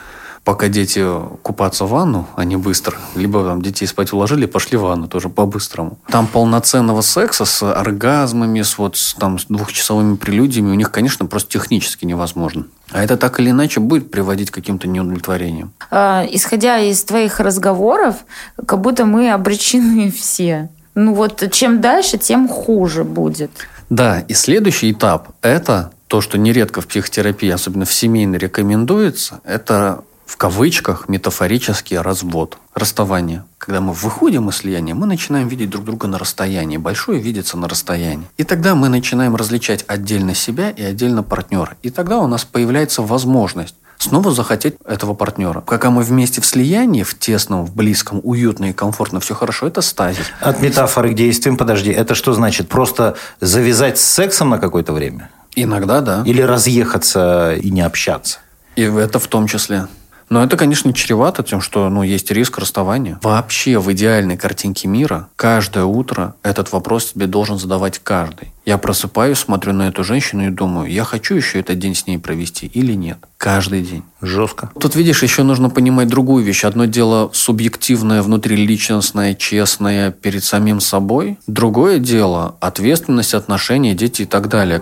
пока 0.44 0.68
дети 0.68 1.06
купаться 1.42 1.86
в 1.86 1.90
ванну, 1.90 2.28
они 2.36 2.56
быстро, 2.56 2.98
либо 3.16 3.44
там 3.44 3.62
детей 3.62 3.88
спать 3.88 4.14
уложили, 4.14 4.46
пошли 4.46 4.78
в 4.78 4.82
ванну 4.82 5.08
тоже 5.08 5.28
по-быстрому. 5.28 5.98
Там 6.08 6.28
полноценного 6.28 7.02
секса 7.02 7.46
с 7.46 7.64
оргазмами, 7.64 8.62
с 8.62 8.78
вот 8.78 8.96
с, 8.96 9.16
там, 9.16 9.40
с 9.40 9.46
двухчасовыми 9.46 10.16
прелюдиями 10.16 10.72
у 10.72 10.76
них, 10.76 10.92
конечно, 10.92 11.26
просто 11.26 11.52
технически 11.52 12.06
невозможно. 12.06 12.68
А 12.92 13.04
это 13.04 13.18
так 13.18 13.40
или 13.40 13.50
иначе 13.50 13.80
будет 13.80 14.12
приводить 14.12 14.52
к 14.52 14.54
каким-то 14.54 14.88
неудовлетворениям. 14.88 15.74
А, 15.92 16.26
исходя 16.30 16.80
из 16.80 17.04
твоих 17.04 17.40
разговоров, 17.40 18.18
как 18.66 18.80
будто 18.80 19.06
мы 19.06 19.32
обречены 19.32 20.12
все. 20.16 20.70
Ну 20.94 21.14
вот 21.14 21.44
чем 21.52 21.82
дальше, 21.82 22.18
тем 22.18 22.48
хуже 22.48 23.04
будет. 23.04 23.52
Да, 23.90 24.22
и 24.22 24.34
следующий 24.34 24.92
этап– 24.92 25.30
это 25.42 25.92
то, 26.08 26.22
что 26.22 26.38
нередко 26.38 26.82
в 26.82 26.88
психотерапии, 26.88 27.50
особенно 27.50 27.86
в 27.86 27.94
семейной, 27.94 28.38
рекомендуется, 28.38 29.42
это 29.44 30.04
в 30.26 30.38
кавычках 30.38 31.08
метафорический 31.08 31.98
развод, 32.00 32.58
расставание. 32.74 33.44
Когда 33.58 33.82
мы 33.82 33.94
выходим 33.94 34.50
из 34.50 34.58
слияния, 34.58 34.96
мы 34.96 35.06
начинаем 35.06 35.48
видеть 35.48 35.70
друг 35.70 35.86
друга 35.86 36.08
на 36.08 36.18
расстоянии. 36.18 36.78
Большое 36.78 37.20
видится 37.20 37.58
на 37.58 37.68
расстоянии. 37.68 38.28
И 38.38 38.44
тогда 38.44 38.76
мы 38.76 38.90
начинаем 38.90 39.36
различать 39.36 39.86
отдельно 39.88 40.34
себя 40.34 40.72
и 40.72 40.84
отдельно 40.84 41.24
партнера. 41.24 41.78
И 41.84 41.90
тогда 41.90 42.20
у 42.20 42.28
нас 42.28 42.44
появляется 42.44 43.02
возможность 43.02 43.76
снова 44.06 44.32
захотеть 44.32 44.76
этого 44.86 45.14
партнера. 45.14 45.62
Когда 45.62 45.90
мы 45.90 46.04
вместе 46.04 46.42
в 46.42 46.46
слиянии, 46.46 47.04
в 47.04 47.18
тесном, 47.18 47.66
в 47.66 47.76
близком, 47.76 48.22
уютно 48.24 48.66
и 48.66 48.74
комфортно, 48.74 49.20
все 49.20 49.36
хорошо, 49.36 49.68
это 49.68 49.82
стазис. 49.82 50.26
От 50.40 50.62
метафоры 50.62 51.12
к 51.12 51.16
действиям, 51.16 51.58
подожди, 51.58 51.92
это 51.92 52.16
что 52.16 52.34
значит? 52.34 52.70
Просто 52.70 53.16
завязать 53.42 53.98
с 53.98 54.04
сексом 54.04 54.50
на 54.50 54.60
какое-то 54.60 54.94
время? 54.94 55.30
Иногда, 55.56 56.02
да. 56.02 56.24
Или 56.26 56.42
разъехаться 56.42 57.56
и 57.56 57.72
не 57.72 57.82
общаться? 57.82 58.40
И 58.76 58.84
это 58.84 59.20
в 59.20 59.28
том 59.28 59.48
числе. 59.48 59.88
Но 60.30 60.44
это, 60.44 60.58
конечно, 60.58 60.92
чревато 60.94 61.44
тем, 61.44 61.62
что 61.62 61.90
ну, 61.90 62.04
есть 62.04 62.32
риск 62.32 62.58
расставания. 62.58 63.20
Вообще 63.22 63.80
в 63.80 63.92
идеальной 63.92 64.38
картинке 64.38 64.88
мира 64.88 65.28
каждое 65.36 65.86
утро 65.86 66.36
этот 66.44 66.72
вопрос 66.72 67.14
тебе 67.14 67.28
должен 67.28 67.60
задавать 67.60 68.00
каждый. 68.00 68.52
Я 68.66 68.80
просыпаюсь, 68.80 69.38
смотрю 69.38 69.74
на 69.74 69.88
эту 69.90 70.04
женщину 70.04 70.48
и 70.48 70.50
думаю, 70.50 70.92
я 70.92 71.04
хочу 71.04 71.36
еще 71.36 71.60
этот 71.60 71.78
день 71.78 71.94
с 71.94 72.08
ней 72.08 72.18
провести 72.18 72.66
или 72.66 72.94
нет. 72.94 73.20
Каждый 73.38 73.82
день. 73.82 74.04
Жестко. 74.22 74.72
Тут, 74.80 74.96
видишь, 74.96 75.22
еще 75.22 75.44
нужно 75.44 75.70
понимать 75.70 76.08
другую 76.08 76.44
вещь. 76.44 76.66
Одно 76.66 76.86
дело 76.86 77.30
субъективное, 77.32 78.24
внутриличностное, 78.24 79.36
честное 79.36 80.10
перед 80.10 80.44
самим 80.44 80.80
собой. 80.80 81.38
Другое 81.46 82.00
дело 82.00 82.56
ответственность, 82.60 83.36
отношения, 83.36 83.94
дети 83.94 84.24
и 84.24 84.26
так 84.26 84.50
далее. 84.50 84.80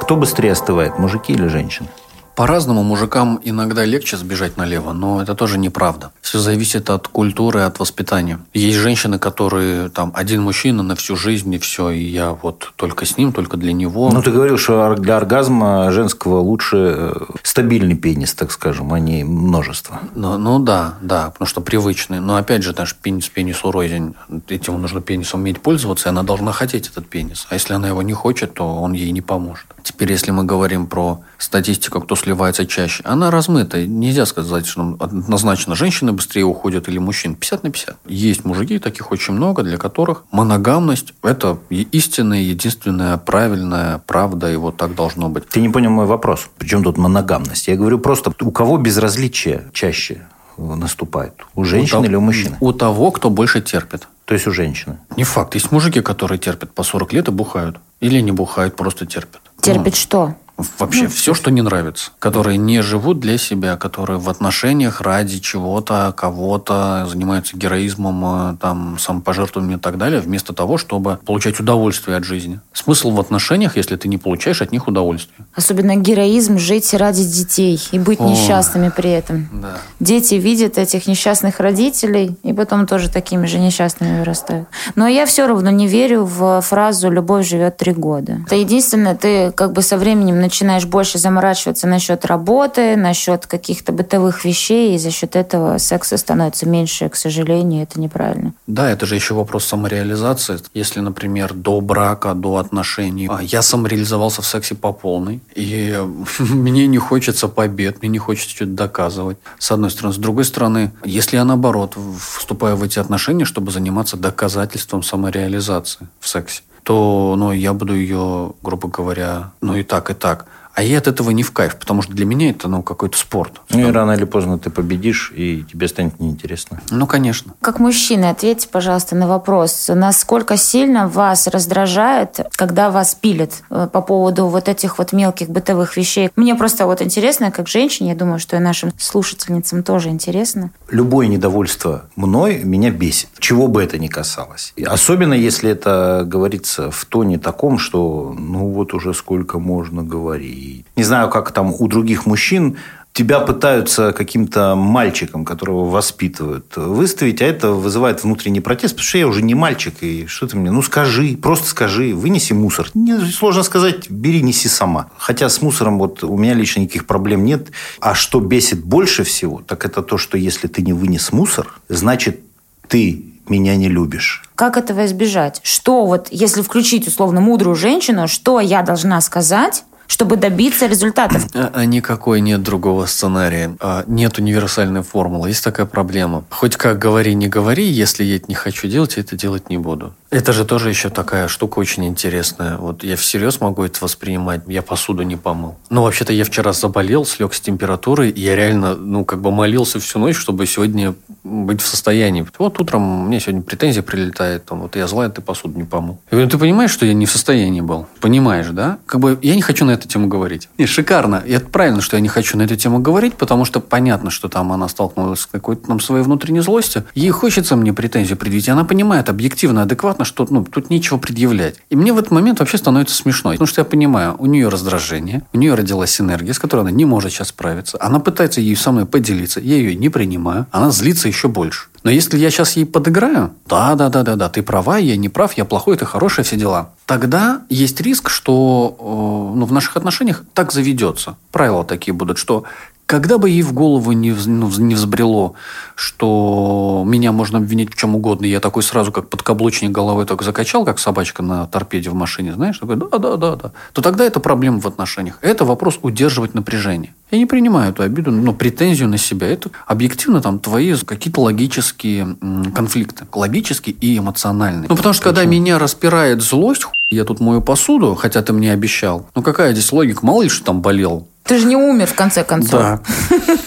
Кто 0.00 0.14
быстрее 0.14 0.52
остывает, 0.52 1.00
мужики 1.00 1.32
или 1.32 1.48
женщины? 1.48 1.88
По-разному 2.36 2.82
мужикам 2.82 3.40
иногда 3.42 3.86
легче 3.86 4.18
сбежать 4.18 4.58
налево, 4.58 4.92
но 4.92 5.22
это 5.22 5.34
тоже 5.34 5.58
неправда. 5.58 6.12
Все 6.20 6.38
зависит 6.38 6.90
от 6.90 7.08
культуры, 7.08 7.60
от 7.60 7.78
воспитания. 7.78 8.38
Есть 8.52 8.76
женщины, 8.76 9.18
которые 9.18 9.88
там 9.88 10.12
один 10.14 10.42
мужчина 10.42 10.82
на 10.82 10.96
всю 10.96 11.16
жизнь 11.16 11.54
и 11.54 11.58
все, 11.58 11.88
и 11.88 12.02
я 12.02 12.32
вот 12.32 12.74
только 12.76 13.06
с 13.06 13.16
ним, 13.16 13.32
только 13.32 13.56
для 13.56 13.72
него. 13.72 14.10
Ну, 14.12 14.20
ты 14.20 14.30
говорил, 14.30 14.58
что 14.58 14.94
для 14.96 15.16
оргазма 15.16 15.90
женского 15.92 16.40
лучше 16.40 16.76
э, 16.76 17.14
стабильный 17.42 17.94
пенис, 17.94 18.34
так 18.34 18.52
скажем, 18.52 18.92
а 18.92 19.00
не 19.00 19.24
множество. 19.24 20.00
Ну, 20.14 20.36
ну 20.36 20.58
да, 20.58 20.96
да, 21.00 21.30
потому 21.30 21.48
что 21.48 21.62
привычный. 21.62 22.20
Но 22.20 22.36
опять 22.36 22.62
же, 22.62 22.74
наш 22.76 22.94
пенис 22.94 23.30
пенису 23.30 23.70
рознь. 23.70 24.14
Этим 24.48 24.78
нужно 24.82 25.00
пенисом 25.00 25.40
уметь 25.40 25.62
пользоваться, 25.62 26.08
и 26.08 26.10
она 26.10 26.22
должна 26.22 26.52
хотеть 26.52 26.88
этот 26.88 27.08
пенис. 27.08 27.46
А 27.48 27.54
если 27.54 27.72
она 27.72 27.88
его 27.88 28.02
не 28.02 28.12
хочет, 28.12 28.52
то 28.52 28.76
он 28.76 28.92
ей 28.92 29.10
не 29.12 29.22
поможет. 29.22 29.64
Теперь, 29.82 30.10
если 30.10 30.32
мы 30.32 30.44
говорим 30.44 30.86
про 30.86 31.22
статистику, 31.38 32.00
кто 32.00 32.16
сливается 32.26 32.66
чаще, 32.66 33.02
она 33.04 33.30
размыта. 33.30 33.86
Нельзя 33.86 34.26
сказать, 34.26 34.66
что 34.66 34.96
однозначно 34.98 35.76
женщины 35.76 36.12
быстрее 36.12 36.42
уходят 36.42 36.88
или 36.88 36.98
мужчин. 36.98 37.36
50 37.36 37.62
на 37.62 37.70
50. 37.70 37.96
Есть 38.06 38.44
мужики, 38.44 38.80
таких 38.80 39.12
очень 39.12 39.34
много, 39.34 39.62
для 39.62 39.76
которых 39.76 40.24
моногамность– 40.32 41.14
это 41.22 41.58
истинная, 41.70 42.40
единственная, 42.40 43.16
правильная 43.16 44.02
правда, 44.06 44.52
и 44.52 44.56
вот 44.56 44.76
так 44.76 44.96
должно 44.96 45.28
быть. 45.28 45.48
Ты 45.48 45.60
не 45.60 45.68
понял 45.68 45.90
мой 45.90 46.06
вопрос. 46.06 46.48
Причем 46.58 46.82
тут 46.82 46.98
моногамность? 46.98 47.68
Я 47.68 47.76
говорю 47.76 48.00
просто, 48.00 48.32
у 48.40 48.50
кого 48.50 48.76
безразличие 48.78 49.70
чаще 49.72 50.26
наступает? 50.58 51.34
У 51.54 51.62
женщины 51.62 52.00
у 52.00 52.04
или 52.04 52.16
у 52.16 52.20
мужчины? 52.20 52.56
У 52.58 52.72
того, 52.72 53.12
кто 53.12 53.30
больше 53.30 53.60
терпит. 53.60 54.08
То 54.24 54.34
есть 54.34 54.48
у 54.48 54.50
женщины? 54.50 54.98
Не 55.16 55.22
факт. 55.22 55.54
Есть 55.54 55.70
мужики, 55.70 56.00
которые 56.00 56.38
терпят 56.38 56.74
по 56.74 56.82
40 56.82 57.12
лет 57.12 57.28
и 57.28 57.30
бухают. 57.30 57.76
Или 58.00 58.20
не 58.20 58.32
бухают, 58.32 58.74
просто 58.74 59.06
терпят. 59.06 59.40
Терпит 59.60 59.94
ну, 59.94 60.00
что? 60.00 60.34
Вообще 60.78 61.04
ну, 61.04 61.08
все, 61.10 61.34
что 61.34 61.50
не 61.50 61.60
нравится. 61.60 62.12
Которые 62.18 62.56
не 62.56 62.80
живут 62.82 63.20
для 63.20 63.36
себя, 63.36 63.76
которые 63.76 64.18
в 64.18 64.30
отношениях 64.30 65.02
ради 65.02 65.38
чего-то, 65.38 66.14
кого-то, 66.16 67.06
занимаются 67.10 67.56
героизмом, 67.56 68.52
э, 68.52 68.56
там, 68.58 68.98
самопожертвованием 68.98 69.78
и 69.78 69.80
так 69.80 69.98
далее, 69.98 70.20
вместо 70.20 70.54
того, 70.54 70.78
чтобы 70.78 71.18
получать 71.26 71.60
удовольствие 71.60 72.16
от 72.16 72.24
жизни. 72.24 72.60
Смысл 72.72 73.10
в 73.10 73.20
отношениях, 73.20 73.76
если 73.76 73.96
ты 73.96 74.08
не 74.08 74.16
получаешь 74.16 74.62
от 74.62 74.72
них 74.72 74.88
удовольствие. 74.88 75.46
Особенно 75.54 75.94
героизм 75.96 76.58
жить 76.58 76.94
ради 76.94 77.24
детей 77.24 77.78
и 77.92 77.98
быть 77.98 78.20
О, 78.20 78.28
несчастными 78.28 78.88
при 78.88 79.10
этом. 79.10 79.48
Да. 79.52 79.76
Дети 80.00 80.36
видят 80.36 80.78
этих 80.78 81.06
несчастных 81.06 81.60
родителей 81.60 82.36
и 82.42 82.54
потом 82.54 82.86
тоже 82.86 83.10
такими 83.10 83.44
же 83.44 83.58
несчастными 83.58 84.20
вырастают. 84.20 84.68
Но 84.94 85.06
я 85.06 85.26
все 85.26 85.46
равно 85.46 85.70
не 85.70 85.86
верю 85.86 86.24
в 86.24 86.62
фразу 86.62 87.10
«любовь 87.10 87.46
живет 87.46 87.76
три 87.76 87.92
года». 87.92 88.38
Это 88.46 88.56
единственное, 88.56 89.14
ты 89.14 89.52
как 89.52 89.72
бы 89.72 89.82
со 89.82 89.98
временем 89.98 90.45
начинаешь 90.46 90.86
больше 90.86 91.18
заморачиваться 91.18 91.88
насчет 91.88 92.24
работы, 92.24 92.96
насчет 92.96 93.46
каких-то 93.46 93.92
бытовых 93.92 94.44
вещей, 94.44 94.94
и 94.94 94.98
за 94.98 95.10
счет 95.10 95.34
этого 95.34 95.78
секса 95.78 96.16
становится 96.16 96.68
меньше, 96.68 97.08
к 97.08 97.16
сожалению, 97.16 97.82
это 97.82 98.00
неправильно. 98.00 98.52
Да, 98.68 98.88
это 98.88 99.06
же 99.06 99.16
еще 99.16 99.34
вопрос 99.34 99.64
самореализации. 99.64 100.58
Если, 100.72 101.00
например, 101.00 101.52
до 101.52 101.80
брака, 101.80 102.34
до 102.34 102.56
отношений 102.56 103.28
а, 103.28 103.42
я 103.42 103.62
самореализовался 103.62 104.42
в 104.42 104.46
сексе 104.46 104.76
по 104.76 104.92
полной, 104.92 105.40
и 105.56 105.98
мне 106.38 106.86
не 106.86 106.98
хочется 106.98 107.48
побед, 107.48 108.02
мне 108.02 108.10
не 108.10 108.18
хочется 108.18 108.50
что-то 108.50 108.70
доказывать, 108.70 109.38
с 109.58 109.72
одной 109.72 109.90
стороны. 109.90 110.14
С 110.14 110.18
другой 110.18 110.44
стороны, 110.44 110.92
если 111.04 111.36
я, 111.36 111.44
наоборот, 111.44 111.96
вступаю 112.20 112.76
в 112.76 112.84
эти 112.84 113.00
отношения, 113.00 113.44
чтобы 113.44 113.72
заниматься 113.72 114.16
доказательством 114.16 115.02
самореализации 115.02 116.06
в 116.20 116.28
сексе, 116.28 116.62
то 116.86 117.34
ну, 117.36 117.50
я 117.50 117.72
буду 117.72 117.96
ее, 117.96 118.52
грубо 118.62 118.86
говоря, 118.86 119.50
ну 119.60 119.74
и 119.74 119.82
так, 119.82 120.08
и 120.10 120.14
так. 120.14 120.46
А 120.76 120.82
я 120.82 120.98
от 120.98 121.08
этого 121.08 121.30
не 121.30 121.42
в 121.42 121.52
кайф, 121.52 121.76
потому 121.76 122.02
что 122.02 122.12
для 122.12 122.26
меня 122.26 122.50
это 122.50 122.68
ну, 122.68 122.82
какой-то 122.82 123.16
спорт. 123.16 123.62
Ну 123.70 123.88
и 123.88 123.90
рано 123.90 124.12
или 124.12 124.24
поздно 124.24 124.58
ты 124.58 124.68
победишь, 124.68 125.32
и 125.34 125.64
тебе 125.72 125.88
станет 125.88 126.20
неинтересно. 126.20 126.82
Ну, 126.90 127.06
конечно. 127.06 127.54
Как 127.62 127.78
мужчина, 127.78 128.28
ответьте, 128.28 128.68
пожалуйста, 128.68 129.16
на 129.16 129.26
вопрос. 129.26 129.88
Насколько 129.88 130.58
сильно 130.58 131.08
вас 131.08 131.46
раздражает, 131.46 132.40
когда 132.56 132.90
вас 132.90 133.14
пилят 133.14 133.62
э, 133.70 133.88
по 133.90 134.02
поводу 134.02 134.48
вот 134.48 134.68
этих 134.68 134.98
вот 134.98 135.14
мелких 135.14 135.48
бытовых 135.48 135.96
вещей? 135.96 136.30
Мне 136.36 136.54
просто 136.54 136.84
вот 136.84 137.00
интересно, 137.00 137.50
как 137.50 137.68
женщине, 137.68 138.10
я 138.10 138.14
думаю, 138.14 138.38
что 138.38 138.56
и 138.56 138.58
нашим 138.58 138.92
слушательницам 138.98 139.82
тоже 139.82 140.10
интересно. 140.10 140.72
Любое 140.90 141.28
недовольство 141.28 142.04
мной 142.16 142.62
меня 142.64 142.90
бесит, 142.90 143.30
чего 143.38 143.68
бы 143.68 143.82
это 143.82 143.96
ни 143.98 144.08
касалось. 144.08 144.74
Особенно, 144.84 145.32
если 145.32 145.70
это 145.70 146.24
говорится 146.26 146.90
в 146.90 147.02
тоне 147.06 147.38
таком, 147.38 147.78
что 147.78 148.36
ну 148.38 148.68
вот 148.68 148.92
уже 148.92 149.14
сколько 149.14 149.58
можно 149.58 150.02
говорить 150.02 150.65
не 150.96 151.04
знаю, 151.04 151.30
как 151.30 151.52
там 151.52 151.74
у 151.78 151.88
других 151.88 152.26
мужчин, 152.26 152.76
тебя 153.16 153.40
пытаются 153.40 154.12
каким-то 154.12 154.74
мальчиком, 154.74 155.46
которого 155.46 155.88
воспитывают, 155.88 156.76
выставить, 156.76 157.40
а 157.40 157.46
это 157.46 157.70
вызывает 157.70 158.22
внутренний 158.22 158.60
протест, 158.60 158.94
потому 158.94 159.08
что 159.08 159.18
я 159.18 159.26
уже 159.26 159.40
не 159.40 159.54
мальчик, 159.54 159.94
и 160.02 160.26
что 160.26 160.46
ты 160.46 160.58
мне, 160.58 160.70
ну 160.70 160.82
скажи, 160.82 161.34
просто 161.40 161.66
скажи, 161.66 162.14
вынеси 162.14 162.52
мусор. 162.52 162.90
Не, 162.92 163.18
сложно 163.32 163.62
сказать, 163.62 164.10
бери, 164.10 164.42
неси 164.42 164.68
сама. 164.68 165.08
Хотя 165.16 165.48
с 165.48 165.62
мусором 165.62 165.98
вот 165.98 166.24
у 166.24 166.36
меня 166.36 166.52
лично 166.52 166.80
никаких 166.80 167.06
проблем 167.06 167.46
нет. 167.46 167.68
А 168.00 168.14
что 168.14 168.38
бесит 168.40 168.84
больше 168.84 169.24
всего, 169.24 169.62
так 169.66 169.86
это 169.86 170.02
то, 170.02 170.18
что 170.18 170.36
если 170.36 170.68
ты 170.68 170.82
не 170.82 170.92
вынес 170.92 171.32
мусор, 171.32 171.72
значит, 171.88 172.40
ты 172.86 173.24
меня 173.48 173.76
не 173.76 173.88
любишь. 173.88 174.42
Как 174.56 174.76
этого 174.76 175.06
избежать? 175.06 175.60
Что 175.62 176.04
вот, 176.04 176.28
если 176.30 176.60
включить 176.60 177.08
условно 177.08 177.40
мудрую 177.40 177.76
женщину, 177.76 178.28
что 178.28 178.60
я 178.60 178.82
должна 178.82 179.22
сказать, 179.22 179.84
чтобы 180.06 180.36
добиться 180.36 180.86
результатов. 180.86 181.46
А, 181.54 181.70
а 181.74 181.84
никакой 181.84 182.40
нет 182.40 182.62
другого 182.62 183.06
сценария. 183.06 183.76
А, 183.80 184.04
нет 184.06 184.38
универсальной 184.38 185.02
формулы. 185.02 185.48
Есть 185.48 185.64
такая 185.64 185.86
проблема. 185.86 186.44
Хоть 186.50 186.76
как 186.76 186.98
говори, 186.98 187.34
не 187.34 187.48
говори, 187.48 187.86
если 187.86 188.24
я 188.24 188.36
это 188.36 188.46
не 188.48 188.54
хочу 188.54 188.88
делать, 188.88 189.16
я 189.16 189.22
это 189.22 189.36
делать 189.36 189.70
не 189.70 189.78
буду. 189.78 190.14
Это 190.30 190.52
же 190.52 190.64
тоже 190.64 190.88
еще 190.88 191.08
такая 191.08 191.48
штука 191.48 191.78
очень 191.78 192.04
интересная. 192.06 192.76
Вот 192.76 193.04
я 193.04 193.16
всерьез 193.16 193.60
могу 193.60 193.84
это 193.84 193.98
воспринимать. 194.02 194.62
Я 194.66 194.82
посуду 194.82 195.22
не 195.22 195.36
помыл. 195.36 195.76
Ну, 195.88 196.02
вообще-то 196.02 196.32
я 196.32 196.44
вчера 196.44 196.72
заболел, 196.72 197.24
слег 197.24 197.54
с 197.54 197.60
температурой. 197.60 198.30
И 198.30 198.40
я 198.40 198.56
реально, 198.56 198.96
ну, 198.96 199.24
как 199.24 199.40
бы 199.40 199.52
молился 199.52 200.00
всю 200.00 200.18
ночь, 200.18 200.36
чтобы 200.36 200.66
сегодня 200.66 201.14
быть 201.44 201.80
в 201.80 201.86
состоянии. 201.86 202.44
Вот 202.58 202.80
утром 202.80 203.26
мне 203.26 203.38
сегодня 203.38 203.62
претензия 203.62 204.02
прилетает. 204.02 204.64
Там, 204.64 204.80
вот 204.80 204.96
я 204.96 205.06
злая, 205.06 205.28
ты 205.28 205.40
посуду 205.42 205.78
не 205.78 205.84
помыл. 205.84 206.18
Я 206.30 206.36
говорю, 206.36 206.50
ты 206.50 206.58
понимаешь, 206.58 206.90
что 206.90 207.06
я 207.06 207.14
не 207.14 207.26
в 207.26 207.30
состоянии 207.30 207.80
был? 207.80 208.06
Понимаешь, 208.20 208.68
да? 208.70 208.98
Как 209.06 209.20
бы 209.20 209.38
я 209.42 209.54
не 209.54 209.62
хочу 209.62 209.84
на 209.84 209.92
эту 209.92 210.08
тему 210.08 210.26
говорить. 210.26 210.68
Не, 210.76 210.86
шикарно. 210.86 211.42
И 211.46 211.52
это 211.52 211.68
правильно, 211.68 212.00
что 212.00 212.16
я 212.16 212.20
не 212.20 212.28
хочу 212.28 212.58
на 212.58 212.62
эту 212.62 212.74
тему 212.74 212.98
говорить, 212.98 213.34
потому 213.34 213.64
что 213.64 213.80
понятно, 213.80 214.30
что 214.30 214.48
там 214.48 214.72
она 214.72 214.88
столкнулась 214.88 215.40
с 215.40 215.46
какой-то 215.46 215.86
там 215.86 216.00
своей 216.00 216.24
внутренней 216.24 216.60
злостью. 216.60 217.04
Ей 217.14 217.30
хочется 217.30 217.76
мне 217.76 217.92
претензию 217.92 218.36
предъявить. 218.36 218.68
Она 218.68 218.84
понимает 218.84 219.28
объективно, 219.28 219.82
адекватно, 219.82 220.15
что 220.24 220.46
ну, 220.48 220.64
тут 220.64 220.90
нечего 220.90 221.18
предъявлять. 221.18 221.76
И 221.90 221.96
мне 221.96 222.12
в 222.12 222.18
этот 222.18 222.30
момент 222.30 222.60
вообще 222.60 222.78
становится 222.78 223.14
смешно. 223.14 223.50
Потому 223.50 223.66
что 223.66 223.80
я 223.80 223.84
понимаю, 223.84 224.36
у 224.38 224.46
нее 224.46 224.68
раздражение, 224.68 225.42
у 225.52 225.58
нее 225.58 225.74
родилась 225.74 226.20
энергия, 226.20 226.54
с 226.54 226.58
которой 226.58 226.80
она 226.80 226.90
не 226.90 227.04
может 227.04 227.32
сейчас 227.32 227.48
справиться. 227.48 227.98
Она 228.00 228.20
пытается 228.20 228.60
ей 228.60 228.76
со 228.76 228.92
мной 228.92 229.06
поделиться. 229.06 229.60
Я 229.60 229.76
ее 229.76 229.94
не 229.94 230.08
принимаю. 230.08 230.66
Она 230.70 230.90
злится 230.90 231.28
еще 231.28 231.48
больше. 231.48 231.88
Но 232.02 232.10
если 232.10 232.38
я 232.38 232.50
сейчас 232.50 232.76
ей 232.76 232.86
подыграю, 232.86 233.52
да, 233.66 233.96
да, 233.96 234.08
да, 234.08 234.22
да, 234.22 234.36
да, 234.36 234.48
ты 234.48 234.62
права, 234.62 234.96
я 234.96 235.16
не 235.16 235.28
прав, 235.28 235.54
я 235.54 235.64
плохой, 235.64 235.96
ты 235.96 236.06
хороший, 236.06 236.44
все 236.44 236.56
дела. 236.56 236.90
Тогда 237.04 237.62
есть 237.68 238.00
риск, 238.00 238.30
что 238.30 238.96
э, 238.96 239.58
ну, 239.58 239.66
в 239.66 239.72
наших 239.72 239.96
отношениях 239.96 240.44
так 240.54 240.70
заведется. 240.70 241.36
Правила 241.50 241.84
такие 241.84 242.14
будут, 242.14 242.38
что 242.38 242.64
когда 243.06 243.38
бы 243.38 243.48
ей 243.48 243.62
в 243.62 243.72
голову 243.72 244.12
не, 244.12 244.32
ну, 244.32 244.70
не 244.78 244.94
взбрело, 244.94 245.54
что 245.94 247.04
меня 247.06 247.32
можно 247.32 247.58
обвинить 247.58 247.92
в 247.92 247.96
чем 247.96 248.16
угодно, 248.16 248.46
я 248.46 248.60
такой 248.60 248.82
сразу, 248.82 249.12
как 249.12 249.28
подкаблучник 249.28 249.92
головой 249.92 250.26
так 250.26 250.42
закачал, 250.42 250.84
как 250.84 250.98
собачка 250.98 251.42
на 251.42 251.66
торпеде 251.66 252.10
в 252.10 252.14
машине, 252.14 252.52
знаешь, 252.54 252.78
такой, 252.78 252.96
да, 252.96 253.06
да, 253.18 253.36
да, 253.36 253.56
да, 253.56 253.72
то 253.92 254.02
тогда 254.02 254.24
это 254.24 254.40
проблема 254.40 254.80
в 254.80 254.86
отношениях. 254.86 255.38
Это 255.40 255.64
вопрос 255.64 255.98
удерживать 256.02 256.54
напряжение. 256.54 257.14
Я 257.30 257.38
не 257.38 257.46
принимаю 257.46 257.90
эту 257.90 258.02
обиду, 258.02 258.30
но 258.30 258.52
претензию 258.52 259.08
на 259.08 259.18
себя. 259.18 259.48
Это 259.48 259.70
объективно 259.86 260.40
там 260.40 260.60
твои 260.60 260.94
какие-то 260.94 261.40
логические 261.40 262.36
конфликты. 262.72 263.26
Логические 263.32 263.96
и 263.96 264.18
эмоциональные. 264.18 264.86
Ну, 264.88 264.96
потому 264.96 265.12
что 265.12 265.24
когда 265.24 265.44
меня 265.44 265.78
распирает 265.78 266.40
злость, 266.40 266.86
я 267.10 267.24
тут 267.24 267.40
мою 267.40 267.62
посуду, 267.62 268.14
хотя 268.14 268.42
ты 268.42 268.52
мне 268.52 268.72
обещал. 268.72 269.26
Ну, 269.34 269.42
какая 269.42 269.72
здесь 269.72 269.90
логика? 269.92 270.24
Мало 270.24 270.42
ли, 270.42 270.48
что 270.48 270.66
там 270.66 270.82
болел. 270.82 271.26
Ты 271.46 271.58
же 271.58 271.66
не 271.66 271.76
умер, 271.76 272.06
в 272.06 272.14
конце 272.14 272.44
концов. 272.44 272.80
Да. 272.80 273.00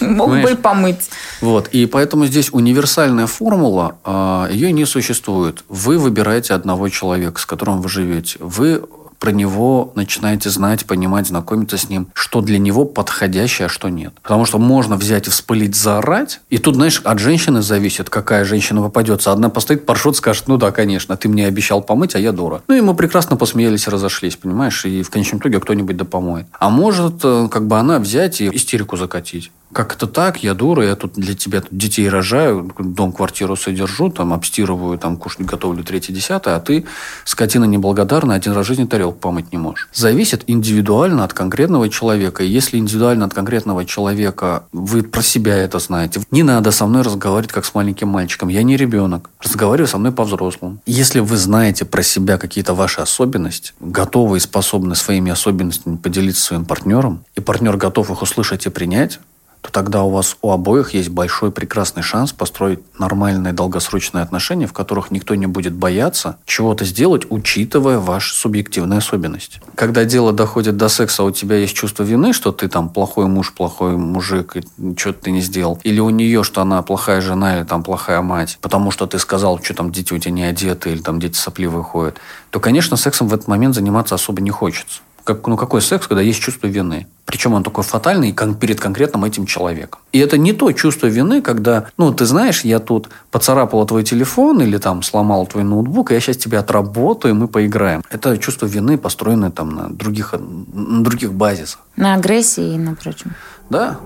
Мог 0.00 0.30
бы 0.30 0.52
и 0.52 0.54
помыть. 0.54 1.10
Вот. 1.40 1.68
И 1.68 1.86
поэтому 1.86 2.26
здесь 2.26 2.50
универсальная 2.52 3.26
формула, 3.26 3.96
а, 4.04 4.48
ее 4.50 4.72
не 4.72 4.84
существует. 4.84 5.64
Вы 5.68 5.98
выбираете 5.98 6.54
одного 6.54 6.88
человека, 6.88 7.40
с 7.40 7.46
которым 7.46 7.80
вы 7.80 7.88
живете. 7.88 8.36
Вы 8.40 8.82
про 9.20 9.30
него 9.30 9.92
начинаете 9.94 10.48
знать, 10.50 10.86
понимать, 10.86 11.28
знакомиться 11.28 11.76
с 11.76 11.88
ним, 11.88 12.08
что 12.14 12.40
для 12.40 12.58
него 12.58 12.86
подходящее, 12.86 13.66
а 13.66 13.68
что 13.68 13.90
нет. 13.90 14.14
Потому 14.22 14.46
что 14.46 14.58
можно 14.58 14.96
взять 14.96 15.28
и 15.28 15.30
вспылить, 15.30 15.76
заорать, 15.76 16.40
и 16.48 16.58
тут, 16.58 16.74
знаешь, 16.74 17.00
от 17.04 17.18
женщины 17.18 17.60
зависит, 17.60 18.08
какая 18.08 18.44
женщина 18.44 18.80
попадется. 18.80 19.30
Одна 19.30 19.50
постоит, 19.50 19.84
паршут, 19.84 20.16
скажет, 20.16 20.48
ну 20.48 20.56
да, 20.56 20.72
конечно, 20.72 21.16
ты 21.16 21.28
мне 21.28 21.46
обещал 21.46 21.82
помыть, 21.82 22.14
а 22.14 22.18
я 22.18 22.32
дура. 22.32 22.62
Ну 22.66 22.74
и 22.74 22.80
мы 22.80 22.94
прекрасно 22.94 23.36
посмеялись 23.36 23.86
разошлись, 23.86 24.36
понимаешь, 24.36 24.84
и 24.86 25.02
в 25.02 25.10
конечном 25.10 25.40
итоге 25.40 25.60
кто-нибудь 25.60 25.96
да 25.96 26.06
помоет. 26.06 26.46
А 26.58 26.70
может, 26.70 27.20
э, 27.22 27.48
как 27.50 27.66
бы 27.66 27.78
она 27.78 27.98
взять 27.98 28.40
и 28.40 28.48
истерику 28.48 28.96
закатить 28.96 29.50
как 29.72 29.94
это 29.94 30.06
так, 30.06 30.42
я 30.42 30.54
дура, 30.54 30.84
я 30.84 30.96
тут 30.96 31.12
для 31.14 31.34
тебя 31.34 31.60
тут 31.60 31.70
детей 31.70 32.08
рожаю, 32.08 32.72
дом, 32.78 33.12
квартиру 33.12 33.54
содержу, 33.54 34.10
там, 34.10 34.32
обстирываю, 34.32 34.98
там, 34.98 35.16
кушать 35.16 35.46
готовлю, 35.46 35.84
третье, 35.84 36.12
десятое, 36.12 36.56
а 36.56 36.60
ты, 36.60 36.86
скотина 37.24 37.64
неблагодарная, 37.64 38.36
один 38.36 38.52
раз 38.52 38.66
в 38.66 38.68
жизни 38.68 38.86
тарелку 38.86 39.09
помыть 39.12 39.52
не 39.52 39.58
можешь. 39.58 39.88
Зависит 39.92 40.44
индивидуально 40.46 41.24
от 41.24 41.32
конкретного 41.32 41.88
человека. 41.88 42.42
И 42.44 42.48
если 42.48 42.78
индивидуально 42.78 43.24
от 43.26 43.34
конкретного 43.34 43.84
человека 43.84 44.64
вы 44.72 45.02
про 45.02 45.22
себя 45.22 45.56
это 45.56 45.78
знаете, 45.78 46.20
не 46.30 46.42
надо 46.42 46.70
со 46.70 46.86
мной 46.86 47.02
разговаривать, 47.02 47.52
как 47.52 47.64
с 47.64 47.74
маленьким 47.74 48.08
мальчиком. 48.08 48.48
Я 48.48 48.62
не 48.62 48.76
ребенок. 48.76 49.30
Разговариваю 49.40 49.88
со 49.88 49.98
мной 49.98 50.12
по-взрослому. 50.12 50.78
Если 50.86 51.20
вы 51.20 51.36
знаете 51.36 51.84
про 51.84 52.02
себя 52.02 52.38
какие-то 52.38 52.74
ваши 52.74 53.00
особенности, 53.00 53.72
готовы 53.80 54.38
и 54.38 54.40
способны 54.40 54.94
своими 54.94 55.30
особенностями 55.30 55.96
поделиться 55.96 56.42
своим 56.42 56.64
партнером, 56.64 57.24
и 57.36 57.40
партнер 57.40 57.76
готов 57.76 58.10
их 58.10 58.22
услышать 58.22 58.66
и 58.66 58.70
принять, 58.70 59.20
то 59.62 59.70
тогда 59.70 60.02
у 60.02 60.10
вас 60.10 60.36
у 60.42 60.50
обоих 60.50 60.94
есть 60.94 61.10
большой 61.10 61.52
прекрасный 61.52 62.02
шанс 62.02 62.32
построить 62.32 62.80
нормальные 62.98 63.52
долгосрочные 63.52 64.22
отношения, 64.22 64.66
в 64.66 64.72
которых 64.72 65.10
никто 65.10 65.34
не 65.34 65.46
будет 65.46 65.74
бояться 65.74 66.38
чего-то 66.46 66.84
сделать, 66.84 67.26
учитывая 67.30 67.98
ваши 67.98 68.34
субъективные 68.34 68.98
особенности. 68.98 69.60
Когда 69.74 70.04
дело 70.04 70.32
доходит 70.32 70.76
до 70.76 70.88
секса, 70.88 71.24
у 71.24 71.30
тебя 71.30 71.56
есть 71.56 71.74
чувство 71.74 72.02
вины, 72.02 72.32
что 72.32 72.52
ты 72.52 72.68
там 72.68 72.88
плохой 72.88 73.26
муж, 73.26 73.52
плохой 73.52 73.96
мужик, 73.96 74.56
и 74.56 74.62
что-то 74.96 75.24
ты 75.24 75.30
не 75.30 75.40
сделал. 75.40 75.78
Или 75.82 76.00
у 76.00 76.10
нее, 76.10 76.42
что 76.42 76.62
она 76.62 76.82
плохая 76.82 77.20
жена 77.20 77.58
или 77.58 77.64
там 77.64 77.82
плохая 77.82 78.22
мать, 78.22 78.58
потому 78.60 78.90
что 78.90 79.06
ты 79.06 79.18
сказал, 79.18 79.62
что 79.62 79.74
там 79.74 79.92
дети 79.92 80.12
у 80.12 80.18
тебя 80.18 80.32
не 80.32 80.44
одеты, 80.44 80.92
или 80.92 81.00
там 81.00 81.20
дети 81.20 81.36
сопливые 81.36 81.82
ходят, 81.82 82.18
то, 82.50 82.60
конечно, 82.60 82.96
сексом 82.96 83.28
в 83.28 83.34
этот 83.34 83.48
момент 83.48 83.74
заниматься 83.74 84.14
особо 84.14 84.40
не 84.40 84.50
хочется. 84.50 85.00
Как, 85.24 85.46
ну, 85.46 85.56
какой 85.56 85.80
секс, 85.82 86.06
когда 86.06 86.22
есть 86.22 86.40
чувство 86.40 86.66
вины? 86.66 87.06
Причем 87.24 87.54
он 87.54 87.62
такой 87.62 87.84
фатальный 87.84 88.34
перед 88.60 88.80
конкретным 88.80 89.24
этим 89.24 89.46
человеком. 89.46 90.00
И 90.12 90.18
это 90.18 90.36
не 90.36 90.52
то 90.52 90.72
чувство 90.72 91.06
вины, 91.06 91.42
когда, 91.42 91.86
ну, 91.96 92.12
ты 92.12 92.24
знаешь, 92.24 92.64
я 92.64 92.80
тут 92.80 93.08
поцарапала 93.30 93.86
твой 93.86 94.02
телефон 94.02 94.60
или 94.62 94.78
там 94.78 95.02
сломала 95.02 95.46
твой 95.46 95.62
ноутбук, 95.62 96.10
и 96.10 96.14
я 96.14 96.20
сейчас 96.20 96.38
тебя 96.38 96.60
отработаю, 96.60 97.34
и 97.34 97.38
мы 97.38 97.46
поиграем. 97.46 98.02
Это 98.10 98.36
чувство 98.38 98.66
вины, 98.66 98.98
построенное 98.98 99.50
там 99.50 99.70
на 99.70 99.88
других, 99.88 100.34
на 100.72 101.04
других 101.04 101.32
базисах. 101.32 101.80
На 101.96 102.14
агрессии 102.14 102.74
и 102.74 102.78
на 102.78 102.94
прочем. 102.94 103.34
Да. 103.68 103.98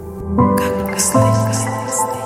Как 0.59 2.24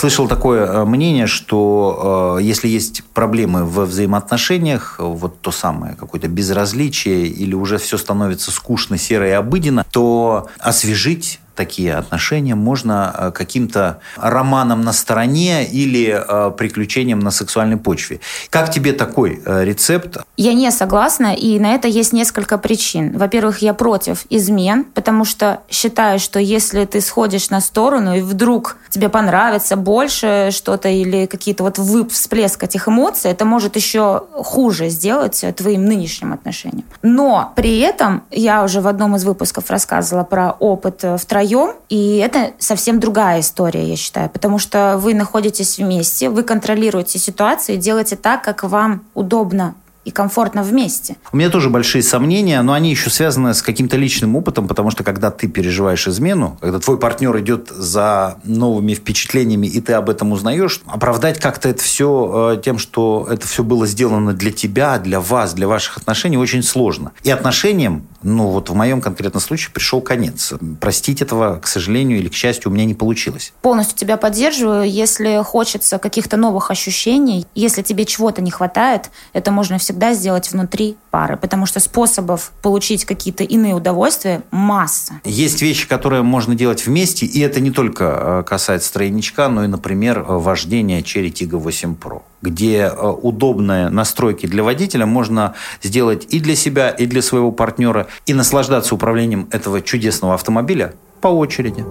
Слышал 0.00 0.28
такое 0.28 0.64
э, 0.64 0.84
мнение, 0.86 1.26
что 1.26 2.38
э, 2.38 2.42
если 2.42 2.68
есть 2.68 3.04
проблемы 3.12 3.66
в 3.66 3.80
взаимоотношениях, 3.80 4.94
вот 4.98 5.42
то 5.42 5.50
самое 5.50 5.94
какое-то 5.94 6.26
безразличие 6.26 7.26
или 7.26 7.52
уже 7.52 7.76
все 7.76 7.98
становится 7.98 8.50
скучно, 8.50 8.96
серо 8.96 9.28
и 9.28 9.32
обыденно, 9.32 9.84
то 9.90 10.48
освежить 10.58 11.38
такие 11.60 11.94
отношения 11.94 12.54
можно 12.54 13.14
э, 13.18 13.30
каким-то 13.32 13.98
романом 14.16 14.80
на 14.80 14.94
стороне 14.94 15.66
или 15.66 16.06
э, 16.08 16.50
приключением 16.56 17.18
на 17.18 17.30
сексуальной 17.30 17.76
почве. 17.76 18.20
Как 18.48 18.70
тебе 18.70 18.94
такой 18.94 19.42
э, 19.44 19.64
рецепт? 19.64 20.16
Я 20.38 20.54
не 20.54 20.70
согласна, 20.70 21.34
и 21.34 21.58
на 21.58 21.74
это 21.74 21.86
есть 21.86 22.14
несколько 22.14 22.56
причин. 22.56 23.18
Во-первых, 23.18 23.58
я 23.58 23.74
против 23.74 24.24
измен, 24.30 24.84
потому 24.84 25.26
что 25.26 25.60
считаю, 25.68 26.18
что 26.18 26.40
если 26.40 26.86
ты 26.86 27.02
сходишь 27.02 27.50
на 27.50 27.60
сторону 27.60 28.16
и 28.16 28.22
вдруг 28.22 28.78
тебе 28.88 29.10
понравится 29.10 29.76
больше 29.76 30.48
что-то 30.52 30.88
или 30.88 31.26
какие-то 31.26 31.62
вот 31.62 31.76
всплеск 32.10 32.64
этих 32.64 32.88
эмоций, 32.88 33.30
это 33.30 33.44
может 33.44 33.76
еще 33.76 34.22
хуже 34.32 34.88
сделать 34.88 35.44
твоим 35.56 35.84
нынешним 35.84 36.32
отношениям. 36.32 36.86
Но 37.02 37.52
при 37.54 37.80
этом 37.80 38.22
я 38.30 38.64
уже 38.64 38.80
в 38.80 38.86
одном 38.86 39.16
из 39.16 39.24
выпусков 39.24 39.70
рассказывала 39.70 40.24
про 40.24 40.52
опыт 40.52 41.04
втроем 41.18 41.49
вдвоем, 41.50 41.76
и 41.88 42.16
это 42.16 42.52
совсем 42.58 43.00
другая 43.00 43.40
история, 43.40 43.88
я 43.88 43.96
считаю, 43.96 44.30
потому 44.30 44.58
что 44.58 44.96
вы 44.98 45.14
находитесь 45.14 45.78
вместе, 45.78 46.30
вы 46.30 46.42
контролируете 46.42 47.18
ситуацию 47.18 47.76
и 47.76 47.78
делаете 47.78 48.16
так, 48.16 48.42
как 48.42 48.64
вам 48.64 49.02
удобно 49.14 49.74
и 50.06 50.10
комфортно 50.10 50.62
вместе. 50.62 51.16
У 51.30 51.36
меня 51.36 51.50
тоже 51.50 51.68
большие 51.68 52.02
сомнения, 52.02 52.62
но 52.62 52.72
они 52.72 52.90
еще 52.90 53.10
связаны 53.10 53.52
с 53.52 53.60
каким-то 53.60 53.98
личным 53.98 54.34
опытом, 54.34 54.66
потому 54.66 54.90
что 54.90 55.04
когда 55.04 55.30
ты 55.30 55.46
переживаешь 55.46 56.08
измену, 56.08 56.56
когда 56.60 56.78
твой 56.78 56.98
партнер 56.98 57.38
идет 57.40 57.68
за 57.68 58.38
новыми 58.44 58.94
впечатлениями, 58.94 59.66
и 59.66 59.80
ты 59.82 59.92
об 59.92 60.08
этом 60.08 60.32
узнаешь, 60.32 60.80
оправдать 60.86 61.38
как-то 61.38 61.68
это 61.68 61.82
все 61.82 62.54
э, 62.54 62.62
тем, 62.62 62.78
что 62.78 63.28
это 63.30 63.46
все 63.46 63.62
было 63.62 63.86
сделано 63.86 64.32
для 64.32 64.52
тебя, 64.52 64.98
для 64.98 65.20
вас, 65.20 65.52
для 65.52 65.68
ваших 65.68 65.98
отношений, 65.98 66.38
очень 66.38 66.62
сложно. 66.62 67.12
И 67.22 67.30
отношениям, 67.30 68.06
ну 68.22 68.48
вот 68.48 68.70
в 68.70 68.74
моем 68.74 69.00
конкретном 69.00 69.40
случае, 69.40 69.72
пришел 69.72 70.00
конец. 70.00 70.52
Простить 70.80 71.22
этого, 71.22 71.58
к 71.58 71.66
сожалению 71.66 72.18
или 72.18 72.28
к 72.28 72.34
счастью, 72.34 72.70
у 72.70 72.74
меня 72.74 72.84
не 72.84 72.94
получилось. 72.94 73.52
Полностью 73.62 73.96
тебя 73.96 74.16
поддерживаю. 74.16 74.90
Если 74.90 75.42
хочется 75.42 75.98
каких-то 75.98 76.36
новых 76.36 76.70
ощущений, 76.70 77.46
если 77.54 77.82
тебе 77.82 78.04
чего-то 78.04 78.42
не 78.42 78.50
хватает, 78.50 79.10
это 79.32 79.50
можно 79.50 79.78
всегда 79.78 80.12
сделать 80.14 80.50
внутри 80.52 80.96
пары, 81.10 81.36
потому 81.36 81.66
что 81.66 81.80
способов 81.80 82.52
получить 82.62 83.04
какие-то 83.04 83.44
иные 83.44 83.74
удовольствия 83.74 84.42
масса. 84.50 85.20
Есть 85.24 85.62
вещи, 85.62 85.88
которые 85.88 86.22
можно 86.22 86.54
делать 86.54 86.86
вместе, 86.86 87.26
и 87.26 87.40
это 87.40 87.60
не 87.60 87.70
только 87.70 88.04
э, 88.04 88.42
касается 88.46 88.92
тройничка, 88.92 89.48
но 89.48 89.64
и, 89.64 89.66
например, 89.66 90.22
вождения 90.22 91.00
Cherry 91.00 91.32
Tiggo 91.32 91.58
8 91.58 91.94
Pro 91.94 92.22
где 92.42 92.90
э, 92.90 93.06
удобные 93.06 93.90
настройки 93.90 94.46
для 94.46 94.62
водителя 94.62 95.06
можно 95.06 95.54
сделать 95.82 96.26
и 96.30 96.40
для 96.40 96.56
себя, 96.56 96.90
и 96.90 97.06
для 97.06 97.22
своего 97.22 97.52
партнера, 97.52 98.06
и 98.26 98.34
наслаждаться 98.34 98.94
управлением 98.94 99.48
этого 99.50 99.80
чудесного 99.80 100.34
автомобиля 100.34 100.94
по 101.20 101.28
очереди. 101.28 101.84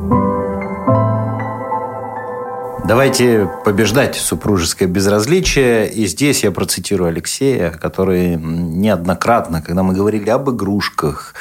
Давайте 2.90 3.48
побеждать 3.66 4.16
супружеское 4.16 4.88
безразличие. 4.88 5.88
И 5.92 6.08
здесь 6.08 6.44
я 6.44 6.50
процитирую 6.50 7.10
Алексея, 7.10 7.70
который 7.70 8.36
неоднократно, 8.36 9.62
когда 9.62 9.84
мы 9.84 9.94
говорили 9.94 10.28
об 10.32 10.50
игрушках, 10.50 11.36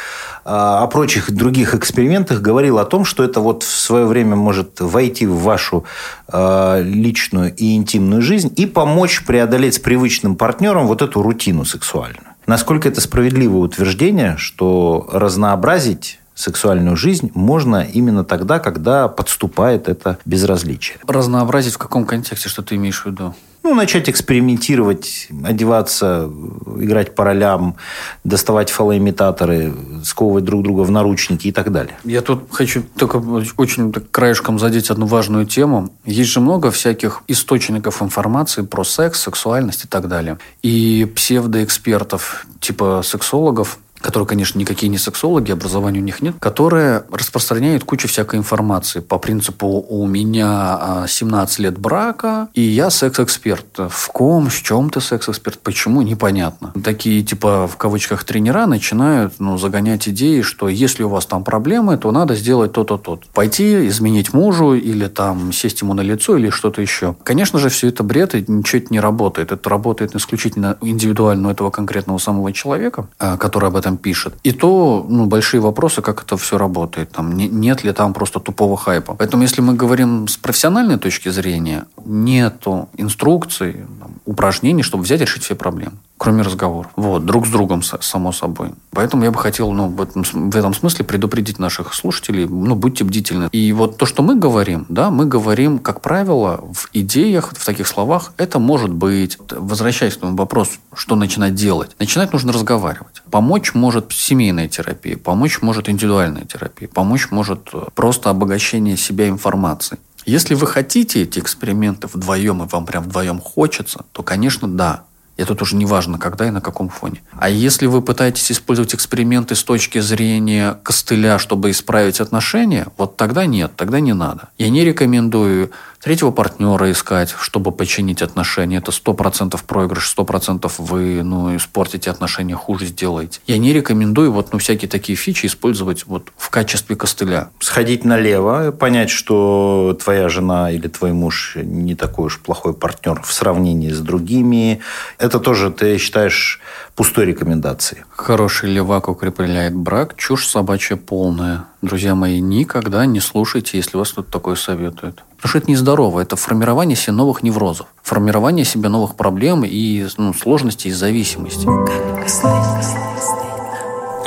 а, 0.45 0.83
о 0.83 0.87
прочих 0.88 1.31
других 1.31 1.75
экспериментах, 1.75 2.43
говорил 2.43 2.79
о 2.79 2.85
том, 2.85 3.07
что 3.07 3.25
это 3.25 3.41
вот 3.41 3.62
в 3.62 3.81
свое 3.81 4.05
время 4.05 4.37
может 4.37 4.79
войти 4.81 5.25
в 5.25 5.38
вашу 5.38 5.87
а, 6.27 6.83
личную 6.83 7.55
и 7.57 7.77
интимную 7.77 8.21
жизнь 8.21 8.53
и 8.55 8.67
помочь 8.67 9.25
преодолеть 9.25 9.77
с 9.77 9.79
привычным 9.79 10.37
партнером 10.37 10.87
вот 10.87 11.01
эту 11.01 11.23
рутину 11.23 11.64
сексуальную. 11.64 12.28
Насколько 12.48 12.88
это 12.88 13.02
справедливое 13.02 13.61
утверждение, 13.61 14.38
что 14.38 15.06
разнообразить 15.12 16.17
сексуальную 16.38 16.96
жизнь 16.96 17.31
можно 17.35 17.83
именно 17.83 18.24
тогда, 18.24 18.61
когда 18.61 19.09
подступает 19.09 19.88
это 19.88 20.18
безразличие. 20.24 20.98
Разнообразить 21.07 21.74
в 21.74 21.79
каком 21.79 22.07
контексте, 22.07 22.48
что 22.48 22.62
ты 22.62 22.77
имеешь 22.77 23.03
в 23.03 23.07
виду? 23.07 23.35
Ну, 23.64 23.74
начать 23.74 24.09
экспериментировать, 24.09 25.29
одеваться, 25.44 26.31
играть 26.79 27.14
по 27.14 27.24
ролям, 27.24 27.74
доставать 28.22 28.70
фалоимитаторы, 28.70 29.74
сковывать 30.05 30.44
друг 30.44 30.62
друга 30.62 30.83
в 30.83 30.90
наручники 30.90 31.48
и 31.48 31.53
так 31.53 31.72
далее. 31.72 31.94
Я 32.05 32.22
тут 32.22 32.44
хочу 32.51 32.83
только 32.96 33.16
очень 33.57 33.92
краешком 33.92 34.59
задеть 34.59 34.90
одну 34.90 35.07
важную 35.07 35.44
тему. 35.44 35.90
Есть 36.05 36.31
же 36.31 36.40
много 36.40 36.70
всяких 36.70 37.22
источников 37.27 38.01
информации 38.01 38.62
про 38.62 38.85
секс, 38.85 39.20
сексуальность 39.20 39.85
и 39.85 39.88
так 39.88 40.09
далее. 40.09 40.38
И 40.62 41.11
псевдоэкспертов, 41.16 42.46
типа 42.61 43.03
сексологов, 43.05 43.79
которые, 44.00 44.26
конечно, 44.26 44.58
никакие 44.58 44.88
не 44.88 44.98
сексологи, 44.98 45.52
образования 45.52 46.00
у 46.00 46.04
них 46.04 46.22
нет, 46.22 46.37
которые 46.38 47.04
распространяют 47.11 47.84
кучу 47.84 48.08
всякой 48.08 48.38
информации 48.38 49.00
по 49.00 49.18
принципу 49.18 49.84
«у 49.88 50.06
меня 50.06 51.04
17 51.08 51.58
а, 51.58 51.62
лет 51.62 51.78
брака, 51.78 52.48
и 52.54 52.62
я 52.62 52.90
секс-эксперт». 52.90 53.66
В 53.88 54.08
ком, 54.08 54.48
в 54.48 54.62
чем 54.62 54.90
ты 54.90 55.00
секс-эксперт, 55.00 55.58
почему, 55.58 56.02
непонятно. 56.02 56.72
Такие, 56.82 57.22
типа, 57.22 57.66
в 57.66 57.76
кавычках, 57.76 58.24
тренера 58.24 58.66
начинают 58.66 59.34
ну, 59.38 59.58
загонять 59.58 60.08
идеи, 60.08 60.42
что 60.42 60.68
если 60.68 61.02
у 61.02 61.08
вас 61.08 61.26
там 61.26 61.44
проблемы, 61.44 61.96
то 61.96 62.11
надо 62.12 62.34
сделать 62.34 62.72
то-то, 62.72 62.98
то 62.98 63.20
Пойти, 63.34 63.88
изменить 63.88 64.32
мужу, 64.32 64.74
или 64.74 65.06
там 65.06 65.52
сесть 65.52 65.80
ему 65.82 65.94
на 65.94 66.00
лицо, 66.00 66.37
или 66.37 66.50
что-то 66.50 66.80
еще. 66.80 67.16
Конечно 67.24 67.58
же, 67.58 67.68
все 67.68 67.88
это 67.88 68.02
бред, 68.02 68.34
и 68.34 68.44
ничего 68.46 68.82
это 68.82 68.92
не 68.92 69.00
работает. 69.00 69.52
Это 69.52 69.68
работает 69.68 70.14
исключительно 70.14 70.76
индивидуально 70.80 71.48
у 71.48 71.50
этого 71.50 71.70
конкретного 71.70 72.18
самого 72.18 72.52
человека, 72.52 73.08
а, 73.18 73.37
который 73.37 73.68
об 73.68 73.76
этом 73.76 73.88
этом 73.88 73.96
пишет. 73.96 74.35
И 74.44 74.53
то 74.53 75.07
ну, 75.09 75.27
большие 75.27 75.61
вопросы, 75.61 76.03
как 76.03 76.22
это 76.22 76.37
все 76.37 76.59
работает. 76.59 77.11
Там, 77.11 77.37
не, 77.37 77.48
нет 77.48 77.85
ли 77.85 77.92
там 77.92 78.14
просто 78.14 78.40
тупого 78.40 78.77
хайпа. 78.77 79.14
Поэтому, 79.14 79.42
если 79.42 79.62
мы 79.62 79.74
говорим 79.74 80.29
с 80.29 80.37
профессиональной 80.37 80.98
точки 80.98 81.31
зрения, 81.31 81.85
нету 82.05 82.88
инструкций, 82.98 83.72
там, 84.01 84.11
упражнений, 84.24 84.83
чтобы 84.83 85.05
взять 85.05 85.20
и 85.20 85.24
решить 85.24 85.44
все 85.44 85.55
проблемы 85.55 85.96
кроме 86.18 86.42
разговоров. 86.42 86.90
Вот, 86.96 87.24
друг 87.24 87.46
с 87.46 87.50
другом, 87.50 87.83
само 87.83 88.33
собой. 88.33 88.70
Поэтому 88.90 89.24
я 89.24 89.31
бы 89.31 89.38
хотел 89.38 89.70
ну, 89.72 89.87
в, 89.88 90.02
этом, 90.02 90.22
в 90.22 90.57
этом 90.57 90.74
смысле 90.74 91.04
предупредить 91.04 91.59
наших 91.59 91.94
слушателей, 91.94 92.46
ну, 92.46 92.74
будьте 92.74 93.04
бдительны. 93.04 93.48
И 93.52 93.72
вот 93.72 93.96
то, 93.96 94.04
что 94.04 94.22
мы 94.22 94.37
говорим, 94.37 94.85
да, 94.88 95.11
мы 95.11 95.26
говорим, 95.26 95.78
как 95.78 96.00
правило, 96.00 96.61
в 96.72 96.88
идеях, 96.92 97.52
в 97.57 97.64
таких 97.64 97.87
словах, 97.87 98.33
это 98.37 98.59
может 98.59 98.92
быть, 98.92 99.38
возвращаясь 99.50 100.16
к 100.16 100.20
тому 100.20 100.37
вопросу, 100.37 100.72
что 100.92 101.14
начинать 101.14 101.54
делать. 101.54 101.96
Начинать 101.98 102.33
нужно 102.33 102.52
разговаривать. 102.52 103.22
Помочь 103.31 103.74
может 103.74 104.12
семейная 104.12 104.68
терапия, 104.68 105.16
помочь 105.16 105.62
может 105.62 105.88
индивидуальная 105.88 106.44
терапия, 106.44 106.88
помочь 106.88 107.31
может 107.31 107.70
просто 107.94 108.31
обогащение 108.31 108.96
себя 108.96 109.28
информацией. 109.28 110.00
Если 110.26 110.54
вы 110.54 110.66
хотите 110.66 111.22
эти 111.22 111.38
эксперименты 111.38 112.07
вдвоем, 112.07 112.62
и 112.62 112.66
вам 112.66 112.85
прям 112.85 113.04
вдвоем 113.04 113.40
хочется, 113.40 114.04
то, 114.12 114.22
конечно, 114.22 114.68
да, 114.68 115.04
это 115.38 115.55
тоже 115.55 115.77
не 115.77 115.87
важно, 115.87 116.18
когда 116.18 116.46
и 116.46 116.51
на 116.51 116.61
каком 116.61 116.88
фоне. 116.88 117.22
А 117.33 117.48
если 117.48 117.87
вы 117.87 118.03
пытаетесь 118.03 118.51
использовать 118.51 118.94
эксперименты 118.94 119.55
с 119.55 119.62
точки 119.62 120.01
зрения 120.01 120.79
костыля, 120.83 121.38
чтобы 121.38 121.70
исправить 121.70 122.20
отношения, 122.20 122.88
вот 122.96 123.16
тогда 123.16 123.46
нет, 123.46 123.72
тогда 123.77 124.01
не 124.01 124.12
надо. 124.12 124.48
Я 124.59 124.68
не 124.68 124.85
рекомендую 124.85 125.70
третьего 126.01 126.31
партнера 126.31 126.90
искать, 126.90 127.35
чтобы 127.38 127.72
починить 127.72 128.22
отношения. 128.22 128.79
Это 128.79 128.92
сто 128.92 129.14
процентов 129.14 129.64
проигрыш, 129.64 130.09
сто 130.09 130.24
процентов 130.24 130.79
вы 130.79 131.22
ну, 131.22 131.57
испортите 131.57 132.11
отношения, 132.11 132.55
хуже 132.55 132.87
сделаете. 132.87 133.40
Я 133.46 133.59
не 133.59 133.72
рекомендую 133.72 134.33
вот 134.33 134.53
ну, 134.53 134.59
всякие 134.59 134.88
такие 134.88 135.16
фичи 135.16 135.46
использовать 135.46 136.07
вот 136.07 136.29
в 136.37 136.51
качестве 136.51 136.96
костыля. 136.96 137.51
Сходить 137.61 138.05
налево, 138.05 138.70
понять, 138.70 139.11
что 139.11 139.96
твоя 140.03 140.29
жена 140.29 140.70
или 140.70 140.88
твой 140.88 141.12
муж 141.12 141.57
не 141.57 141.94
такой 141.94 142.27
уж 142.27 142.38
плохой 142.40 142.74
партнер 142.74 143.22
в 143.22 143.33
сравнении 143.33 143.90
с 143.90 144.01
другими. 144.01 144.81
Это 145.29 145.41
тоже, 145.41 145.71
ты 145.71 145.99
считаешь, 145.99 146.59
пустой 146.97 147.27
рекомендацией. 147.27 148.05
Хороший 148.17 148.71
левак 148.71 149.11
укрепляет 149.11 149.75
брак. 149.75 150.17
Чушь 150.17 150.49
собачья 150.49 150.97
полная. 150.97 151.67
Друзья 151.83 152.14
мои, 152.14 152.41
никогда 152.41 153.05
не 153.05 153.21
слушайте, 153.21 153.77
если 153.77 153.99
вас 153.99 154.12
кто-то 154.12 154.33
такое 154.33 154.55
советует. 154.55 155.17
Потому 155.37 155.51
что 155.51 155.59
это 155.59 155.71
нездорово. 155.71 156.21
Это 156.21 156.37
формирование 156.37 156.97
себе 156.97 157.12
новых 157.12 157.43
неврозов. 157.43 157.88
Формирование 158.03 158.64
себе 158.64 158.88
новых 158.88 159.17
проблем 159.17 159.64
и 159.67 160.07
ну, 160.17 160.33
сложностей 160.33 160.91
и 160.91 160.95
зависимостей. 160.95 161.69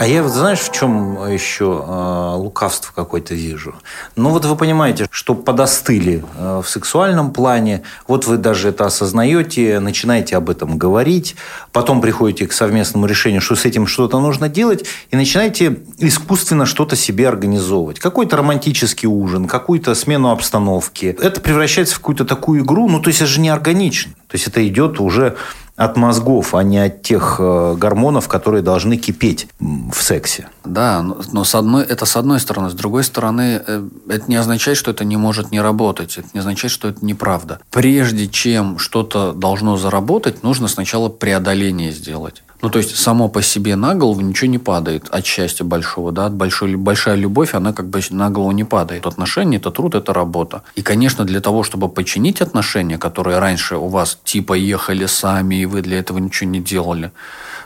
А 0.01 0.07
я 0.07 0.23
вот 0.23 0.31
знаешь, 0.31 0.61
в 0.61 0.71
чем 0.71 1.31
еще 1.31 1.85
э, 1.87 2.33
лукавство 2.35 2.91
какое-то 2.91 3.35
вижу? 3.35 3.75
Ну 4.15 4.29
вот 4.31 4.43
вы 4.45 4.55
понимаете, 4.55 5.05
что 5.11 5.35
подостыли 5.35 6.23
э, 6.39 6.61
в 6.65 6.67
сексуальном 6.67 7.31
плане, 7.31 7.83
вот 8.07 8.25
вы 8.25 8.37
даже 8.37 8.69
это 8.69 8.87
осознаете, 8.87 9.79
начинаете 9.79 10.37
об 10.37 10.49
этом 10.49 10.79
говорить, 10.79 11.35
потом 11.71 12.01
приходите 12.01 12.47
к 12.47 12.51
совместному 12.51 13.05
решению, 13.05 13.41
что 13.41 13.55
с 13.55 13.63
этим 13.63 13.85
что-то 13.85 14.19
нужно 14.19 14.49
делать, 14.49 14.85
и 15.11 15.15
начинаете 15.15 15.81
искусственно 15.99 16.65
что-то 16.65 16.95
себе 16.95 17.27
организовывать. 17.29 17.99
Какой-то 17.99 18.37
романтический 18.37 19.07
ужин, 19.07 19.45
какую-то 19.45 19.93
смену 19.93 20.31
обстановки. 20.31 21.15
Это 21.21 21.41
превращается 21.41 21.93
в 21.93 21.99
какую-то 21.99 22.25
такую 22.25 22.63
игру, 22.63 22.89
ну 22.89 23.01
то 23.01 23.09
есть 23.09 23.21
это 23.21 23.29
же 23.29 23.39
не 23.39 23.49
органично. 23.49 24.13
То 24.31 24.35
есть 24.35 24.47
это 24.47 24.67
идет 24.67 24.99
уже 24.99 25.35
от 25.75 25.97
мозгов, 25.97 26.53
а 26.55 26.63
не 26.63 26.77
от 26.79 27.01
тех 27.01 27.37
э, 27.39 27.75
гормонов, 27.77 28.27
которые 28.27 28.61
должны 28.61 28.97
кипеть 28.97 29.47
в 29.59 30.01
сексе. 30.01 30.49
Да, 30.63 31.01
но 31.01 31.43
с 31.43 31.55
одной, 31.55 31.83
это 31.83 32.05
с 32.05 32.15
одной 32.15 32.39
стороны. 32.39 32.69
С 32.69 32.73
другой 32.73 33.03
стороны, 33.03 33.61
э, 33.65 33.87
это 34.09 34.25
не 34.27 34.35
означает, 34.35 34.77
что 34.77 34.91
это 34.91 35.05
не 35.05 35.17
может 35.17 35.51
не 35.51 35.61
работать. 35.61 36.17
Это 36.17 36.27
не 36.33 36.39
означает, 36.39 36.71
что 36.71 36.87
это 36.87 37.03
неправда. 37.05 37.59
Прежде 37.71 38.27
чем 38.27 38.77
что-то 38.77 39.33
должно 39.33 39.77
заработать, 39.77 40.43
нужно 40.43 40.67
сначала 40.67 41.09
преодоление 41.09 41.91
сделать. 41.91 42.43
Ну, 42.61 42.69
то 42.69 42.77
есть, 42.77 42.95
само 42.95 43.27
по 43.27 43.41
себе 43.41 43.75
на 43.75 43.95
голову 43.95 44.21
ничего 44.21 44.49
не 44.49 44.59
падает 44.59 45.09
от 45.09 45.25
счастья 45.25 45.63
большого, 45.63 46.11
да, 46.11 46.27
от 46.27 46.33
большой, 46.33 46.75
большая 46.75 47.15
любовь, 47.15 47.55
она 47.55 47.73
как 47.73 47.87
бы 47.87 48.01
на 48.11 48.29
голову 48.29 48.51
не 48.51 48.63
падает. 48.63 49.07
Отношения– 49.07 49.57
это 49.57 49.71
труд, 49.71 49.95
это 49.95 50.13
работа. 50.13 50.61
И, 50.75 50.81
конечно, 50.81 51.25
для 51.25 51.41
того, 51.41 51.63
чтобы 51.63 51.89
починить 51.89 52.41
отношения, 52.41 52.97
которые 52.97 53.39
раньше 53.39 53.77
у 53.77 53.87
вас 53.87 54.19
типа 54.23 54.53
ехали 54.53 55.07
сами, 55.07 55.60
и 55.61 55.65
вы 55.65 55.81
для 55.81 55.99
этого 55.99 56.17
ничего 56.17 56.49
не 56.49 56.59
делали, 56.59 57.11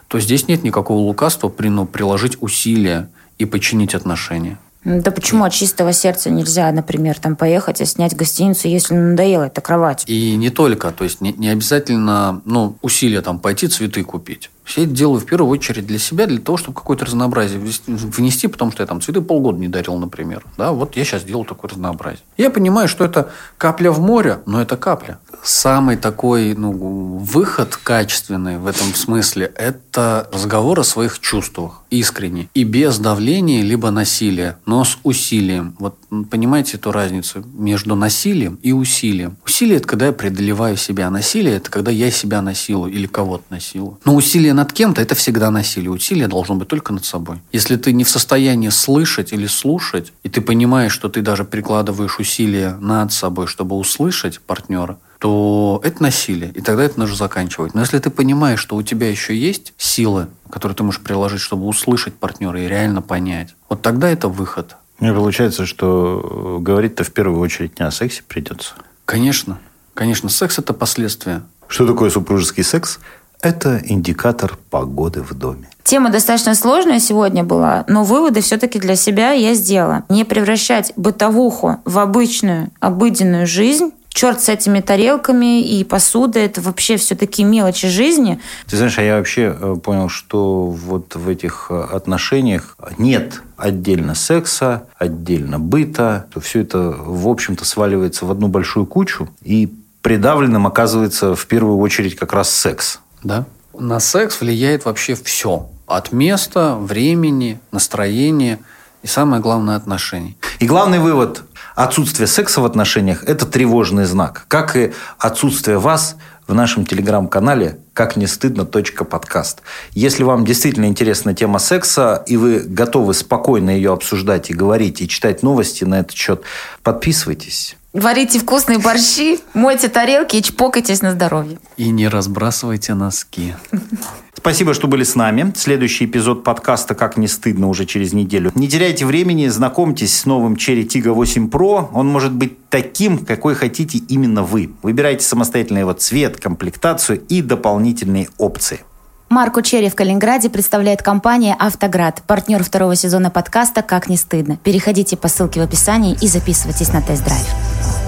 то 0.08 0.20
здесь 0.20 0.48
нет 0.48 0.64
никакого 0.64 1.00
лукавства 1.00 1.50
при, 1.50 1.70
ну, 1.70 1.86
приложить 1.86 2.38
усилия 2.42 3.10
и 3.38 3.46
починить 3.46 3.96
отношения. 3.96 4.58
Да 4.86 5.10
почему 5.10 5.44
от 5.44 5.52
чистого 5.52 5.94
сердца 5.94 6.30
нельзя, 6.30 6.72
например, 6.72 7.18
там 7.20 7.36
поехать 7.36 7.82
и 7.82 7.86
снять 7.86 8.16
гостиницу, 8.16 8.68
если 8.68 8.94
надоела 8.94 9.46
эта 9.46 9.60
кровать? 9.60 10.04
И 10.06 10.36
не 10.36 10.52
только, 10.52 10.92
то 10.92 11.04
есть 11.04 11.22
не, 11.22 11.34
не 11.34 11.50
обязательно 11.50 12.42
ну, 12.46 12.78
усилия 12.84 13.22
там 13.22 13.40
пойти 13.40 13.68
цветы 13.68 14.04
купить. 14.04 14.52
Все 14.66 14.84
это 14.84 14.92
делаю 14.92 15.22
в 15.22 15.26
первую 15.26 15.52
очередь 15.52 15.86
для 15.86 16.00
себя, 16.00 16.26
для 16.26 16.40
того, 16.40 16.58
чтобы 16.58 16.76
какое-то 16.76 17.06
разнообразие 17.06 17.60
внести, 17.60 18.48
потому 18.48 18.72
что 18.72 18.82
я 18.82 18.88
там 18.88 19.00
цветы 19.00 19.22
полгода 19.22 19.60
не 19.60 19.68
дарил, 19.68 19.96
например. 19.98 20.44
Да, 20.58 20.72
вот 20.72 20.98
я 20.98 21.06
сейчас 21.06 21.24
делаю 21.24 21.46
такое 21.46 21.70
разнообразие. 21.70 22.24
Я 22.36 22.50
понимаю, 22.50 22.88
что 22.88 23.06
это 23.06 23.32
капля 23.58 23.92
в 23.92 24.00
море, 24.00 24.40
но 24.48 24.60
это 24.60 24.76
капля. 24.76 25.20
Самый 25.44 25.98
такой 25.98 26.56
ну, 26.56 26.72
выход 26.72 27.76
качественный 27.76 28.58
в 28.58 28.66
этом 28.66 28.96
смысле– 28.96 29.52
это 29.56 30.28
разговор 30.34 30.80
о 30.80 30.84
своих 30.84 31.20
чувствах 31.20 31.84
искренне 31.92 32.50
и 32.56 32.64
без 32.64 32.98
давления 32.98 33.62
либо 33.62 33.92
насилия, 33.92 34.58
но 34.66 34.84
с 34.84 34.98
усилием. 35.04 35.76
Вот 35.78 35.96
понимаете 36.30 36.78
эту 36.78 36.92
разницу 36.92 37.44
между 37.54 37.96
насилием 37.96 38.60
и 38.62 38.72
усилием? 38.72 39.38
Усилие– 39.46 39.78
это 39.78 39.88
когда 39.88 40.08
я 40.08 40.12
преодолеваю 40.12 40.78
себя. 40.78 41.10
Насилие– 41.10 41.56
это 41.58 41.70
когда 41.70 41.92
я 41.92 42.12
себя 42.12 42.42
насилую 42.42 42.92
или 42.92 43.08
кого-то 43.08 43.44
насилую. 43.50 44.00
Но 44.06 44.16
усилие 44.16 44.54
над 44.54 44.74
кем-то– 44.74 45.02
это 45.04 45.16
всегда 45.16 45.52
насилие. 45.52 45.92
Усилие 45.92 46.28
должно 46.28 46.56
быть 46.56 46.68
только 46.68 46.94
над 46.94 47.06
собой. 47.06 47.42
Если 47.52 47.76
ты 47.76 47.94
не 47.94 48.04
в 48.04 48.10
состоянии 48.10 48.70
слышать 48.70 49.34
или 49.34 49.48
слушать, 49.48 50.14
и 50.24 50.30
ты 50.30 50.42
понимаешь, 50.42 50.94
что 50.94 51.10
ты 51.10 51.22
даже 51.22 51.44
прикладываешь 51.44 52.20
усилия 52.20 52.78
над 52.80 53.12
собой, 53.12 53.48
чтобы 53.48 53.76
услышать 53.76 54.40
партнера, 54.40 54.98
то 55.20 55.82
это 55.84 56.04
насилие, 56.04 56.52
и 56.52 56.62
тогда 56.62 56.84
это 56.84 57.00
нужно 57.00 57.16
заканчивать. 57.16 57.74
Но 57.74 57.82
если 57.82 58.00
ты 58.00 58.10
понимаешь, 58.10 58.60
что 58.60 58.76
у 58.76 58.84
тебя 58.84 59.10
еще 59.10 59.36
есть 59.36 59.74
силы, 59.78 60.28
которые 60.50 60.76
ты 60.76 60.84
можешь 60.84 61.02
приложить, 61.02 61.42
чтобы 61.42 61.66
услышать 61.66 62.14
партнера 62.14 62.62
и 62.62 62.68
реально 62.68 63.02
понять, 63.02 63.56
вот 63.70 63.82
тогда 63.82 64.10
это 64.10 64.28
выход. 64.28 64.76
Мне 65.00 65.14
получается, 65.14 65.66
что 65.66 66.60
говорить-то 66.62 67.04
в 67.04 67.12
первую 67.12 67.42
очередь 67.42 67.80
не 67.80 67.86
о 67.86 67.92
сексе 67.92 68.24
придется. 68.28 68.74
Конечно. 69.06 69.60
Конечно, 69.94 70.30
секс– 70.30 70.60
это 70.60 70.74
последствия. 70.74 71.42
Что 71.68 71.88
такое 71.88 72.10
супружеский 72.10 72.64
секс? 72.64 73.00
Это 73.42 73.82
индикатор 73.84 74.58
погоды 74.70 75.22
в 75.22 75.34
доме. 75.34 75.70
Тема 75.84 76.10
достаточно 76.10 76.56
сложная 76.56 77.00
сегодня 77.00 77.44
была, 77.44 77.86
но 77.88 78.04
выводы 78.04 78.42
все-таки 78.42 78.80
для 78.80 78.96
себя 78.96 79.32
я 79.32 79.54
сделала. 79.54 80.04
Не 80.10 80.24
превращать 80.24 80.94
бытовуху 80.96 81.80
в 81.86 82.00
обычную, 82.00 82.72
обыденную 82.80 83.46
жизнь, 83.46 83.92
черт 84.16 84.42
с 84.42 84.50
этими 84.50 84.80
тарелками 84.80 85.62
и 85.62 85.84
посудой, 85.84 86.46
это 86.46 86.62
вообще 86.62 86.96
все 86.96 87.16
такие 87.16 87.46
мелочи 87.46 87.90
жизни. 87.90 88.40
Ты 88.66 88.78
знаешь, 88.78 88.98
а 88.98 89.04
я 89.04 89.18
вообще 89.18 89.56
э, 89.60 89.76
понял, 89.84 90.08
что 90.08 90.68
вот 90.68 91.16
в 91.16 91.28
этих 91.28 91.68
э, 91.70 91.88
отношениях 91.92 92.78
нет 92.98 93.42
отдельно 93.58 94.16
секса, 94.16 94.88
отдельно 94.98 95.60
быта, 95.60 96.28
то 96.34 96.40
все 96.40 96.62
это, 96.62 96.96
в 96.98 97.28
общем-то, 97.28 97.66
сваливается 97.66 98.26
в 98.26 98.32
одну 98.32 98.48
большую 98.48 98.86
кучу, 98.86 99.30
и 99.42 99.72
придавленным 100.02 100.66
оказывается 100.66 101.36
в 101.36 101.46
первую 101.46 101.78
очередь 101.80 102.16
как 102.16 102.32
раз 102.32 102.50
секс. 102.50 103.00
Да. 103.22 103.46
На 103.78 104.00
секс 104.00 104.40
влияет 104.40 104.86
вообще 104.86 105.16
все. 105.16 105.70
От 105.88 106.14
места, 106.14 106.76
времени, 106.76 107.60
настроения 107.74 108.60
и 109.04 109.08
самое 109.08 109.42
главное 109.42 109.76
отношений. 109.76 110.38
И 110.60 110.68
главный 110.68 111.00
вывод– 111.00 111.44
отсутствие 111.76 112.28
секса 112.28 112.62
в 112.62 112.66
отношениях– 112.66 113.24
это 113.28 113.46
тревожный 113.46 114.06
знак. 114.06 114.46
Как 114.48 114.76
и 114.76 114.94
отсутствие 115.20 115.78
вас 115.78 116.16
в 116.48 116.54
нашем 116.54 116.86
телеграм-канале 116.86 117.80
«Как 117.94 118.16
не 118.16 118.28
стыдно. 118.28 118.66
подкаст». 118.66 119.62
Если 119.92 120.24
вам 120.24 120.46
действительно 120.46 120.86
интересна 120.86 121.34
тема 121.34 121.60
секса, 121.60 122.24
и 122.28 122.38
вы 122.38 122.60
готовы 122.60 123.14
спокойно 123.14 123.70
ее 123.70 123.94
обсуждать 123.94 124.50
и 124.50 124.54
говорить, 124.54 125.02
и 125.02 125.08
читать 125.08 125.44
новости 125.44 125.84
на 125.84 126.00
этот 126.00 126.14
счет, 126.14 126.44
подписывайтесь. 126.84 127.78
Варите 127.94 128.40
вкусные 128.40 128.78
борщи, 128.78 129.40
мойте 129.54 129.88
тарелки 129.88 130.36
и 130.36 130.44
чпокайтесь 130.44 131.02
на 131.02 131.12
здоровье. 131.12 131.60
И 131.78 131.90
не 131.90 132.10
разбрасывайте 132.10 132.94
носки. 132.94 133.56
Спасибо, 134.46 134.76
что 134.76 134.88
были 134.88 135.04
с 135.04 135.16
нами. 135.16 135.52
Следующий 135.56 136.06
эпизод 136.06 136.44
подкаста 136.44 136.94
«Как 136.94 137.18
не 137.18 137.28
стыдно» 137.28 137.68
уже 137.68 137.88
через 137.88 138.14
неделю. 138.14 138.52
Не 138.54 138.70
теряйте 138.70 139.04
времени, 139.04 139.48
знакомьтесь 139.48 140.16
с 140.16 140.28
новым 140.28 140.54
Cherry 140.54 140.86
Tiggo 140.86 141.14
8 141.14 141.50
Pro. 141.50 141.90
Он 141.92 142.08
может 142.08 142.32
быть 142.32 142.70
таким, 142.70 143.26
какой 143.26 143.56
хотите 143.56 143.98
именно 143.98 144.44
вы. 144.44 144.70
Выбирайте 144.84 145.26
самостоятельно 145.26 145.80
его 145.80 145.94
цвет, 145.94 146.38
комплектацию 146.38 147.24
и 147.28 147.42
дополнительные 147.42 148.30
опции. 148.38 148.82
Марку 149.30 149.64
Черри 149.64 149.90
в 149.90 149.96
Калининграде 149.96 150.52
представляет 150.52 151.02
компания 151.02 151.56
«Автоград», 151.58 152.22
партнер 152.28 152.64
второго 152.64 152.96
сезона 152.96 153.32
подкаста 153.32 153.82
«Как 153.82 154.10
не 154.10 154.16
стыдно». 154.16 154.60
Переходите 154.64 155.18
по 155.18 155.28
ссылке 155.28 155.60
в 155.60 155.64
описании 155.64 156.16
и 156.22 156.28
записывайтесь 156.28 156.94
на 156.94 157.02
тест-драйв. 157.02 158.05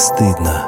Стыдно. 0.00 0.59